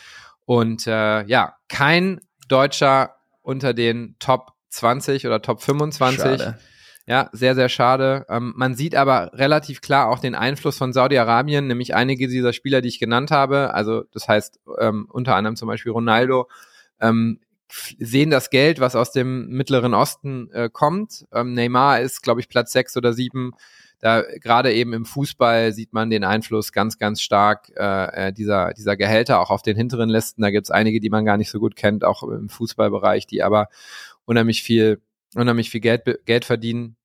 Und 0.45 0.87
äh, 0.87 1.25
ja, 1.25 1.57
kein 1.69 2.21
Deutscher 2.49 3.15
unter 3.43 3.75
den 3.75 4.17
Top 4.19 4.53
20 4.73 5.27
oder 5.27 5.43
Top 5.43 5.63
25. 5.63 6.23
Schade. 6.23 6.59
Ja, 7.07 7.31
sehr, 7.33 7.55
sehr 7.57 7.69
schade. 7.69 8.27
Ähm, 8.29 8.53
man 8.57 8.75
sieht 8.75 8.95
aber 8.95 9.33
relativ 9.35 9.81
klar 9.81 10.09
auch 10.09 10.21
den 10.21 10.37
Einfluss 10.37 10.79
von 10.79 10.93
Saudi-Arabien, 10.93 11.67
nämlich 11.67 11.95
einige 11.95 12.29
dieser 12.29 12.53
Spieler, 12.53 12.81
die 12.81 12.89
ich 12.89 13.01
genannt 13.01 13.33
habe, 13.33 13.75
also 13.75 14.05
das 14.13 14.29
heißt 14.29 14.61
ähm, 14.79 15.09
unter 15.11 15.35
anderem 15.35 15.57
zum 15.57 15.67
Beispiel 15.67 15.93
Ronaldo, 15.93 16.49
ähm, 17.01 17.41
sehen 17.99 18.31
das 18.31 18.51
Geld, 18.51 18.81
was 18.81 18.95
aus 18.95 19.11
dem 19.11 19.49
Mittleren 19.49 19.95
Osten 19.95 20.51
äh, 20.53 20.69
kommt. 20.73 21.25
Ähm, 21.33 21.55
Neymar 21.55 22.01
ist, 22.01 22.23
glaube 22.23 22.41
ich, 22.41 22.49
Platz 22.49 22.73
sechs 22.73 22.97
oder 22.97 23.13
sieben. 23.13 23.53
Da 23.99 24.23
gerade 24.23 24.73
eben 24.73 24.93
im 24.93 25.05
Fußball 25.05 25.73
sieht 25.73 25.93
man 25.93 26.11
den 26.11 26.25
Einfluss 26.25 26.73
ganz, 26.73 26.99
ganz 26.99 27.23
stark 27.23 27.71
äh, 27.77 28.29
äh, 28.29 28.33
dieser, 28.33 28.73
dieser 28.75 28.97
Gehälter, 28.97 29.41
auch 29.41 29.51
auf 29.51 29.63
den 29.63 29.77
hinteren 29.77 30.09
Listen. 30.09 30.43
Da 30.43 30.51
gibt 30.51 30.67
es 30.67 30.71
einige, 30.71 31.01
die 31.01 31.09
man 31.09 31.25
gar 31.25 31.37
nicht 31.37 31.51
so 31.51 31.61
gut 31.61 31.77
kennt, 31.77 32.05
auch 32.05 32.23
im 32.25 32.49
Fußballbereich, 32.49 33.27
die 33.27 33.43
aber 33.43 33.69
unheimlich 34.25 34.63
viel, 34.63 35.03
unheimlich 35.35 35.71
viel 35.71 35.81
Geld, 35.81 36.25
Geld 36.25 36.45
verdienen. 36.45 36.97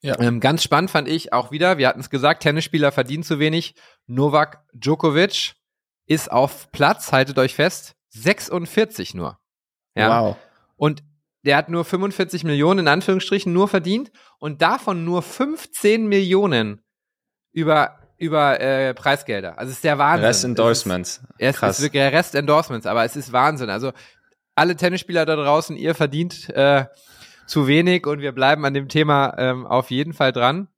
Ja. 0.00 0.18
Ähm, 0.20 0.40
ganz 0.40 0.62
spannend 0.62 0.90
fand 0.90 1.08
ich 1.08 1.32
auch 1.32 1.50
wieder, 1.50 1.78
wir 1.78 1.88
hatten 1.88 2.00
es 2.00 2.10
gesagt, 2.10 2.42
Tennisspieler 2.42 2.92
verdienen 2.92 3.22
zu 3.22 3.38
wenig. 3.38 3.74
Novak 4.06 4.64
Djokovic 4.72 5.54
ist 6.06 6.30
auf 6.30 6.70
Platz, 6.70 7.12
haltet 7.12 7.38
euch 7.38 7.54
fest, 7.54 7.96
46 8.10 9.14
nur. 9.14 9.38
Ja. 9.94 10.22
Wow. 10.22 10.36
Und 10.76 11.02
der 11.44 11.56
hat 11.56 11.68
nur 11.68 11.84
45 11.84 12.44
Millionen 12.44 12.80
in 12.80 12.88
Anführungsstrichen 12.88 13.52
nur 13.52 13.68
verdient 13.68 14.10
und 14.38 14.62
davon 14.62 15.04
nur 15.04 15.22
15 15.22 16.06
Millionen 16.06 16.82
über 17.52 17.98
über 18.18 18.60
äh, 18.60 18.94
Preisgelder. 18.94 19.58
Also 19.58 19.70
es 19.70 19.76
ist 19.76 19.84
der 19.84 19.98
Wahnsinn. 19.98 20.24
Rest 20.24 20.40
Es 20.40 20.44
Endorsements. 20.44 21.20
Ist, 21.38 21.62
es 21.62 21.78
ist 21.78 21.82
wirklich 21.82 22.00
der 22.00 22.12
Rest 22.12 22.34
Endorsements, 22.34 22.86
aber 22.86 23.04
es 23.04 23.14
ist 23.14 23.32
Wahnsinn. 23.32 23.68
Also 23.68 23.92
alle 24.56 24.74
Tennisspieler 24.74 25.24
da 25.24 25.36
draußen, 25.36 25.76
ihr 25.76 25.94
verdient 25.94 26.48
äh, 26.50 26.86
zu 27.46 27.68
wenig 27.68 28.06
und 28.06 28.20
wir 28.20 28.32
bleiben 28.32 28.64
an 28.64 28.74
dem 28.74 28.88
Thema 28.88 29.34
ähm, 29.38 29.66
auf 29.66 29.90
jeden 29.90 30.12
Fall 30.12 30.32
dran. 30.32 30.68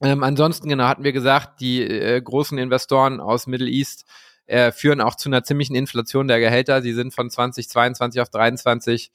Ähm, 0.00 0.22
ansonsten, 0.22 0.68
genau, 0.68 0.84
hatten 0.84 1.04
wir 1.04 1.12
gesagt, 1.12 1.60
die 1.60 1.82
äh, 1.82 2.20
großen 2.20 2.56
Investoren 2.58 3.20
aus 3.20 3.46
Middle 3.46 3.68
East 3.68 4.04
äh, 4.46 4.70
führen 4.72 5.00
auch 5.00 5.16
zu 5.16 5.28
einer 5.28 5.42
ziemlichen 5.42 5.74
Inflation 5.74 6.28
der 6.28 6.38
Gehälter. 6.38 6.80
Sie 6.80 6.92
sind 6.92 7.14
von 7.14 7.28
2022 7.28 8.20
auf 8.20 8.28
23 8.30 9.10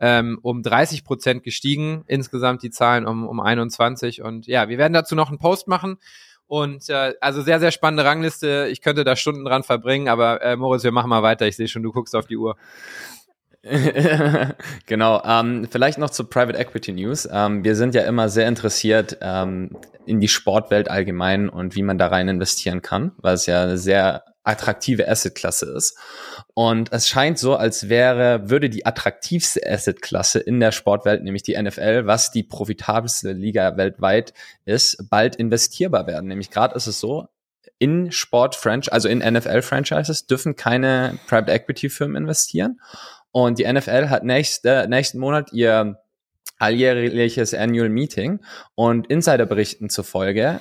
ähm, 0.00 0.38
um 0.42 0.62
30 0.62 1.04
Prozent 1.04 1.42
gestiegen. 1.42 2.04
Insgesamt 2.06 2.62
die 2.62 2.70
Zahlen 2.70 3.06
um, 3.06 3.26
um 3.26 3.40
21. 3.40 4.22
Und 4.22 4.46
ja, 4.46 4.68
wir 4.68 4.78
werden 4.78 4.92
dazu 4.92 5.14
noch 5.14 5.28
einen 5.28 5.38
Post 5.38 5.66
machen. 5.66 5.98
Und 6.48 6.88
äh, 6.88 7.14
also 7.20 7.42
sehr, 7.42 7.60
sehr 7.60 7.70
spannende 7.70 8.04
Rangliste. 8.04 8.68
Ich 8.70 8.80
könnte 8.80 9.04
da 9.04 9.14
Stunden 9.16 9.44
dran 9.44 9.62
verbringen, 9.62 10.08
aber 10.08 10.42
äh, 10.42 10.56
Moritz, 10.56 10.82
wir 10.82 10.92
machen 10.92 11.10
mal 11.10 11.22
weiter. 11.22 11.46
Ich 11.46 11.56
sehe 11.56 11.68
schon, 11.68 11.82
du 11.82 11.92
guckst 11.92 12.16
auf 12.16 12.26
die 12.26 12.38
Uhr. 12.38 12.56
genau. 14.86 15.22
Ähm, 15.24 15.68
vielleicht 15.70 15.98
noch 15.98 16.10
zu 16.10 16.24
Private 16.24 16.58
Equity 16.58 16.92
News. 16.92 17.28
Ähm, 17.30 17.64
wir 17.64 17.76
sind 17.76 17.94
ja 17.94 18.02
immer 18.02 18.30
sehr 18.30 18.48
interessiert 18.48 19.18
ähm, 19.20 19.76
in 20.06 20.20
die 20.20 20.28
Sportwelt 20.28 20.90
allgemein 20.90 21.50
und 21.50 21.76
wie 21.76 21.82
man 21.82 21.98
da 21.98 22.06
rein 22.06 22.28
investieren 22.28 22.80
kann, 22.80 23.12
weil 23.18 23.34
es 23.34 23.44
ja 23.44 23.76
sehr 23.76 24.24
attraktive 24.48 25.08
Assetklasse 25.08 25.66
ist. 25.66 25.96
Und 26.54 26.92
es 26.92 27.08
scheint 27.08 27.38
so, 27.38 27.54
als 27.54 27.88
wäre, 27.88 28.50
würde 28.50 28.70
die 28.70 28.86
attraktivste 28.86 29.60
Assetklasse 29.64 30.38
in 30.40 30.58
der 30.58 30.72
Sportwelt, 30.72 31.22
nämlich 31.22 31.42
die 31.42 31.60
NFL, 31.60 32.06
was 32.06 32.30
die 32.30 32.42
profitabelste 32.42 33.32
Liga 33.32 33.76
weltweit 33.76 34.32
ist, 34.64 35.08
bald 35.10 35.36
investierbar 35.36 36.06
werden. 36.06 36.28
Nämlich 36.28 36.50
gerade 36.50 36.74
ist 36.74 36.86
es 36.86 36.98
so, 36.98 37.28
in 37.78 38.10
Sport-Franchise, 38.10 38.92
also 38.92 39.08
in 39.08 39.18
NFL-Franchises 39.18 40.26
dürfen 40.26 40.56
keine 40.56 41.18
Private 41.28 41.52
Equity-Firmen 41.52 42.16
investieren. 42.16 42.80
Und 43.30 43.58
die 43.58 43.72
NFL 43.72 44.08
hat 44.08 44.24
nächste, 44.24 44.86
nächsten 44.88 45.18
Monat 45.18 45.52
ihr 45.52 46.00
alljährliches 46.58 47.54
Annual 47.54 47.88
Meeting 47.88 48.40
und 48.74 49.06
Insiderberichten 49.06 49.90
zufolge 49.90 50.60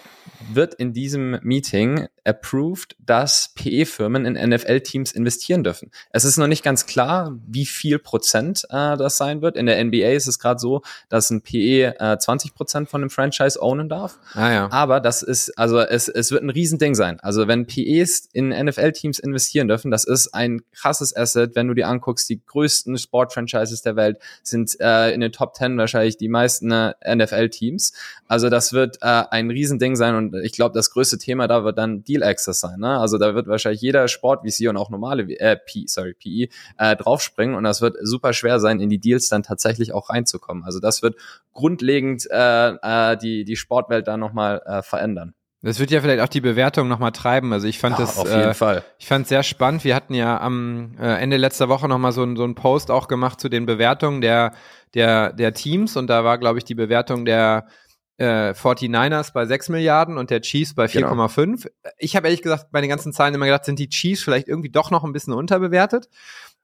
wird 0.51 0.75
in 0.75 0.93
diesem 0.93 1.39
Meeting 1.41 2.07
approved, 2.27 2.95
dass 2.99 3.53
PE-Firmen 3.55 4.25
in 4.25 4.49
NFL-Teams 4.49 5.13
investieren 5.13 5.63
dürfen. 5.63 5.91
Es 6.11 6.25
ist 6.25 6.37
noch 6.37 6.47
nicht 6.47 6.63
ganz 6.63 6.85
klar, 6.85 7.37
wie 7.47 7.65
viel 7.65 7.99
Prozent 7.99 8.65
äh, 8.69 8.97
das 8.97 9.17
sein 9.17 9.41
wird. 9.41 9.55
In 9.55 9.65
der 9.65 9.83
NBA 9.83 10.09
ist 10.09 10.27
es 10.27 10.37
gerade 10.37 10.59
so, 10.59 10.81
dass 11.09 11.29
ein 11.29 11.41
PE 11.41 11.95
äh, 11.99 12.17
20 12.17 12.53
Prozent 12.53 12.89
von 12.89 13.01
dem 13.01 13.09
Franchise 13.09 13.61
ownen 13.61 13.87
darf. 13.87 14.19
Ah 14.33 14.51
ja. 14.51 14.71
Aber 14.71 14.99
das 14.99 15.23
ist, 15.23 15.57
also 15.57 15.79
es, 15.79 16.09
es 16.09 16.31
wird 16.31 16.43
ein 16.43 16.49
Riesending 16.49 16.95
sein. 16.95 17.19
Also 17.21 17.47
wenn 17.47 17.65
PEs 17.65 18.27
in 18.33 18.49
NFL-Teams 18.49 19.19
investieren 19.19 19.67
dürfen, 19.67 19.89
das 19.89 20.03
ist 20.03 20.33
ein 20.33 20.61
krasses 20.73 21.15
Asset. 21.15 21.55
Wenn 21.55 21.67
du 21.67 21.73
dir 21.73 21.87
anguckst, 21.87 22.29
die 22.29 22.41
größten 22.45 22.97
Sport-Franchises 22.97 23.81
der 23.81 23.95
Welt 23.95 24.19
sind 24.43 24.77
äh, 24.81 25.11
in 25.11 25.21
den 25.21 25.31
Top 25.31 25.55
10 25.55 25.77
wahrscheinlich 25.77 26.17
die 26.17 26.27
meisten 26.27 26.71
äh, 26.71 26.93
NFL-Teams. 27.15 27.93
Also 28.27 28.49
das 28.49 28.73
wird 28.73 28.97
äh, 29.01 29.23
ein 29.31 29.49
Riesending 29.49 29.95
sein 29.95 30.15
und 30.15 30.35
ich 30.35 30.51
glaube, 30.51 30.73
das 30.73 30.91
größte 30.91 31.17
Thema 31.17 31.47
da 31.47 31.63
wird 31.63 31.77
dann 31.77 32.03
Deal 32.19 32.29
Access 32.29 32.59
sein. 32.59 32.79
Ne? 32.79 32.99
Also 32.99 33.17
da 33.17 33.35
wird 33.35 33.47
wahrscheinlich 33.47 33.81
jeder 33.81 34.07
Sport 34.07 34.41
VC 34.47 34.69
und 34.69 34.77
auch 34.77 34.89
normale 34.89 35.23
äh, 35.39 35.55
P, 35.57 35.85
sorry, 35.87 36.13
PE 36.13 36.49
äh, 36.77 36.95
draufspringen 36.95 37.55
und 37.55 37.63
das 37.63 37.81
wird 37.81 37.95
super 38.01 38.33
schwer 38.33 38.59
sein, 38.59 38.79
in 38.79 38.89
die 38.89 38.99
Deals 38.99 39.29
dann 39.29 39.43
tatsächlich 39.43 39.93
auch 39.93 40.09
reinzukommen. 40.09 40.63
Also 40.63 40.79
das 40.79 41.01
wird 41.01 41.15
grundlegend 41.53 42.27
äh, 42.29 42.69
äh, 43.11 43.17
die 43.17 43.43
die 43.43 43.55
Sportwelt 43.55 44.07
da 44.07 44.17
nochmal 44.17 44.61
äh, 44.65 44.81
verändern. 44.81 45.33
Das 45.63 45.79
wird 45.79 45.89
ja 45.89 46.01
vielleicht 46.01 46.21
auch 46.21 46.27
die 46.29 46.39
Bewertung 46.39 46.87
nochmal 46.87 47.11
treiben. 47.11 47.51
Also 47.51 47.67
ich 47.67 47.79
fand 47.79 47.97
Ja, 47.97 48.05
das, 48.05 48.17
auf 48.19 48.27
jeden 48.29 48.51
äh, 48.51 48.53
Fall. 48.53 48.83
ich 48.99 49.07
fand 49.07 49.23
es 49.23 49.29
sehr 49.29 49.41
spannend. 49.41 49.83
Wir 49.83 49.95
hatten 49.95 50.13
ja 50.13 50.39
am 50.39 50.95
äh, 50.99 51.15
Ende 51.19 51.35
letzter 51.37 51.67
Woche 51.67 51.87
nochmal 51.87 52.11
so, 52.11 52.23
ein- 52.23 52.35
so 52.37 52.43
einen 52.43 52.53
Post 52.53 52.91
auch 52.91 53.07
gemacht 53.07 53.41
zu 53.41 53.49
den 53.49 53.65
Bewertungen 53.65 54.21
der, 54.21 54.53
der, 54.93 55.33
der 55.33 55.53
Teams 55.53 55.97
und 55.97 56.07
da 56.07 56.23
war, 56.23 56.37
glaube 56.37 56.59
ich, 56.59 56.63
die 56.63 56.75
Bewertung 56.75 57.25
der 57.25 57.65
äh, 58.17 58.53
49ers 58.53 59.31
bei 59.33 59.45
6 59.45 59.69
Milliarden 59.69 60.17
und 60.17 60.29
der 60.29 60.41
Chiefs 60.41 60.73
bei 60.75 60.87
Genau. 60.87 61.13
4,5. 61.13 61.69
Ich 61.97 62.15
habe 62.15 62.27
ehrlich 62.27 62.41
gesagt 62.41 62.71
bei 62.71 62.81
den 62.81 62.89
ganzen 62.89 63.13
Zahlen 63.13 63.33
immer 63.35 63.45
gedacht, 63.45 63.65
sind 63.65 63.79
die 63.79 63.89
Chiefs 63.89 64.23
vielleicht 64.23 64.47
irgendwie 64.47 64.69
doch 64.71 64.89
noch 64.91 65.03
ein 65.03 65.13
bisschen 65.13 65.33
unterbewertet. 65.33 66.09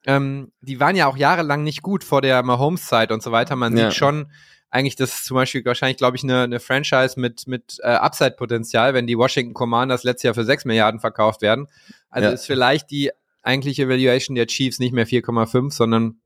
Ähm, 0.05 0.51
die 0.61 0.79
waren 0.79 0.95
ja 0.95 1.07
auch 1.07 1.15
jahrelang 1.17 1.63
nicht 1.63 1.81
gut 1.81 2.03
vor 2.03 2.21
der 2.21 2.41
Mahomes-Zeit 2.43 3.11
und 3.11 3.21
so 3.23 3.31
weiter. 3.31 3.55
Man 3.55 3.77
Ja. 3.77 3.85
sieht 3.89 3.97
schon 3.97 4.31
eigentlich, 4.69 4.95
das 4.95 5.13
ist 5.13 5.25
zum 5.25 5.35
Beispiel 5.35 5.63
wahrscheinlich, 5.65 5.97
glaube 5.97 6.17
ich, 6.17 6.23
eine, 6.23 6.41
eine 6.41 6.59
Franchise 6.59 7.19
mit, 7.19 7.47
mit 7.47 7.77
äh, 7.83 7.89
Upside-Potenzial, 7.89 8.95
wenn 8.95 9.05
die 9.05 9.17
Washington 9.17 9.53
Commanders 9.53 10.03
letztes 10.03 10.23
Jahr 10.23 10.33
für 10.33 10.43
6 10.45 10.65
Milliarden 10.65 10.99
verkauft 10.99 11.43
werden. 11.43 11.67
Also 12.09 12.29
Ja. 12.29 12.33
ist 12.33 12.47
vielleicht 12.47 12.89
die 12.89 13.11
eigentliche 13.43 13.87
Valuation 13.87 14.33
der 14.35 14.47
Chiefs 14.47 14.79
nicht 14.79 14.93
mehr 14.93 15.05
4,5, 15.05 15.71
sondern 15.71 16.19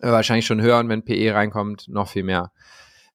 äh, 0.00 0.10
wahrscheinlich 0.10 0.46
schon 0.46 0.62
höher 0.62 0.78
und 0.78 0.88
wenn 0.88 1.04
PE 1.04 1.34
reinkommt, 1.34 1.86
noch 1.88 2.08
viel 2.08 2.22
mehr. 2.22 2.50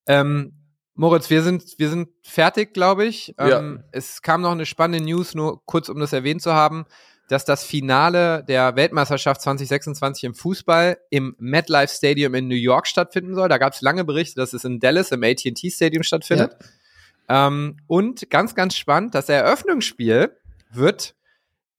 Ähm, 0.06 0.54
Moritz, 1.02 1.32
wir 1.32 1.42
sind, 1.42 1.80
wir 1.80 1.90
sind 1.90 2.10
fertig, 2.22 2.76
glaube 2.76 3.06
ich. 3.06 3.34
Ja. 3.40 3.58
Ähm, 3.58 3.84
es 3.92 4.22
kam 4.22 4.42
noch 4.42 4.52
eine 4.52 4.68
spannende 4.68 5.04
News, 5.04 5.34
nur 5.34 5.66
kurz 5.66 5.90
um 5.90 6.00
das 6.00 6.14
erwähnt 6.14 6.44
zu 6.44 6.54
haben, 6.54 6.86
dass 7.28 7.44
das 7.44 7.64
Finale 7.64 8.44
der 8.48 8.76
Weltmeisterschaft 8.76 9.42
2026 9.42 10.26
im 10.26 10.36
Fußball 10.36 11.00
im 11.10 11.36
MetLife 11.40 11.92
Stadium 11.92 12.36
in 12.36 12.48
New 12.48 12.54
York 12.54 12.86
stattfinden 12.86 13.34
soll. 13.34 13.50
Da 13.50 13.58
gab 13.58 13.74
es 13.74 13.82
lange 13.82 14.06
Berichte, 14.06 14.40
dass 14.40 14.54
es 14.54 14.64
in 14.64 14.80
Dallas 14.80 15.12
im 15.12 15.24
AT&T 15.24 15.72
Stadium 15.72 16.04
stattfindet. 16.04 16.56
Ähm, 17.28 17.78
und 17.88 18.30
ganz, 18.30 18.54
ganz 18.54 18.78
spannend, 18.78 19.16
das 19.16 19.28
Eröffnungsspiel 19.28 20.38
wird 20.72 21.16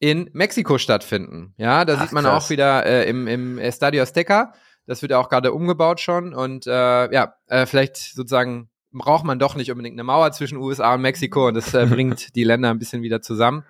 in 0.01 0.31
Mexiko 0.33 0.79
stattfinden. 0.79 1.55
Ja, 1.59 1.85
da 1.85 1.95
Ach, 1.95 2.03
sieht 2.03 2.11
man 2.11 2.25
krass. 2.25 2.47
auch 2.47 2.51
wieder 2.51 2.85
äh, 2.85 3.09
im, 3.09 3.29
im 3.29 3.59
Estadio 3.59 4.03
Azteca. 4.03 4.53
Das 4.87 5.01
wird 5.01 5.13
ja 5.13 5.19
auch 5.19 5.29
gerade 5.29 5.53
umgebaut 5.53 6.01
schon. 6.01 6.35
Und 6.35 6.67
äh, 6.67 7.13
ja, 7.13 7.37
äh, 7.47 7.67
vielleicht 7.67 7.99
sozusagen 7.99 8.69
braucht 8.92 9.24
man 9.24 9.38
doch 9.38 9.55
nicht 9.55 9.70
unbedingt 9.70 9.94
eine 9.94 10.05
Mauer 10.05 10.33
zwischen 10.33 10.59
USA 10.59 10.94
und 10.94 11.02
Mexiko 11.02 11.48
und 11.48 11.55
das 11.55 11.74
äh, 11.74 11.87
bringt 11.90 12.35
die 12.35 12.44
Länder 12.44 12.70
ein 12.70 12.78
bisschen 12.78 13.02
wieder 13.02 13.22
zusammen. 13.22 13.64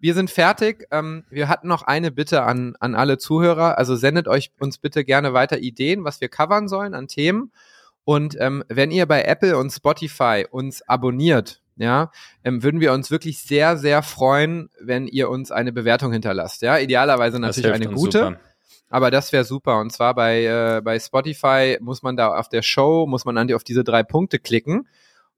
Wir 0.00 0.14
sind 0.14 0.30
fertig. 0.30 0.86
Ähm, 0.90 1.24
wir 1.28 1.48
hatten 1.48 1.68
noch 1.68 1.82
eine 1.82 2.10
Bitte 2.10 2.42
an, 2.44 2.76
an 2.78 2.94
alle 2.94 3.18
Zuhörer. 3.18 3.78
Also 3.78 3.96
sendet 3.96 4.28
euch 4.28 4.52
uns 4.60 4.78
bitte 4.78 5.04
gerne 5.04 5.32
weiter 5.32 5.58
Ideen, 5.58 6.04
was 6.04 6.20
wir 6.20 6.28
covern 6.28 6.68
sollen 6.68 6.94
an 6.94 7.08
Themen. 7.08 7.52
Und 8.04 8.36
ähm, 8.38 8.64
wenn 8.68 8.90
ihr 8.90 9.06
bei 9.06 9.22
Apple 9.22 9.58
und 9.58 9.70
Spotify 9.70 10.46
uns 10.48 10.82
abonniert, 10.88 11.60
ja, 11.76 12.10
ähm, 12.42 12.62
würden 12.62 12.80
wir 12.80 12.92
uns 12.92 13.10
wirklich 13.10 13.40
sehr, 13.40 13.76
sehr 13.76 14.02
freuen, 14.02 14.70
wenn 14.80 15.06
ihr 15.06 15.28
uns 15.28 15.52
eine 15.52 15.72
Bewertung 15.72 16.12
hinterlasst. 16.12 16.62
Ja, 16.62 16.78
idealerweise 16.78 17.38
natürlich 17.38 17.72
eine 17.72 17.88
gute. 17.88 18.18
super. 18.18 18.40
Aber 18.90 19.10
das 19.10 19.32
wäre 19.32 19.44
super. 19.44 19.80
Und 19.80 19.90
zwar 19.92 20.14
bei, 20.14 20.44
äh, 20.44 20.80
bei 20.82 20.98
Spotify 20.98 21.78
muss 21.80 22.02
man 22.02 22.16
da 22.16 22.28
auf 22.34 22.48
der 22.48 22.62
Show, 22.62 23.06
muss 23.06 23.24
man 23.24 23.34
dann 23.34 23.52
auf 23.52 23.64
diese 23.64 23.84
drei 23.84 24.02
Punkte 24.02 24.38
klicken, 24.38 24.88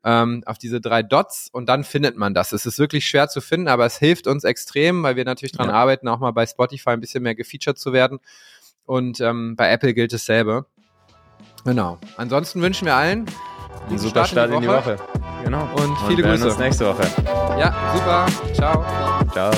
ähm, 0.04 0.42
auf 0.46 0.56
diese 0.58 0.80
drei 0.80 1.02
Dots 1.02 1.48
und 1.52 1.68
dann 1.68 1.84
findet 1.84 2.16
man 2.16 2.32
das. 2.32 2.52
Es 2.52 2.64
ist 2.66 2.78
wirklich 2.78 3.06
schwer 3.06 3.28
zu 3.28 3.40
finden, 3.40 3.68
aber 3.68 3.86
es 3.86 3.98
hilft 3.98 4.26
uns 4.26 4.44
extrem, 4.44 5.02
weil 5.02 5.16
wir 5.16 5.24
natürlich 5.24 5.52
dran 5.52 5.68
Ja. 5.68 5.74
arbeiten, 5.74 6.08
auch 6.08 6.18
mal 6.20 6.30
bei 6.32 6.46
Spotify 6.46 6.90
ein 6.90 7.00
bisschen 7.00 7.22
mehr 7.22 7.34
gefeatured 7.34 7.78
zu 7.78 7.92
werden. 7.92 8.18
Und 8.86 9.20
ähm, 9.20 9.56
bei 9.56 9.70
Apple 9.70 9.94
gilt 9.94 10.12
dasselbe. 10.12 10.66
Genau. 11.64 11.98
Ansonsten 12.16 12.62
wünschen 12.62 12.86
wir 12.86 12.94
allen 12.94 13.26
Ein 13.26 13.26
guten 13.88 13.98
super 13.98 14.24
Start 14.24 14.50
in 14.50 14.62
die 14.62 14.68
Woche. 14.68 14.96
Genau. 15.44 15.68
Und 15.74 15.96
viele 16.06 16.18
wir 16.18 16.24
hören 16.26 16.36
Grüße. 16.40 16.48
uns 16.48 16.58
nächste 16.58 16.86
Woche. 16.86 17.02
Ja, 17.58 17.74
super. 17.94 18.26
Ciao. 18.54 18.84
Ciao. 19.32 19.52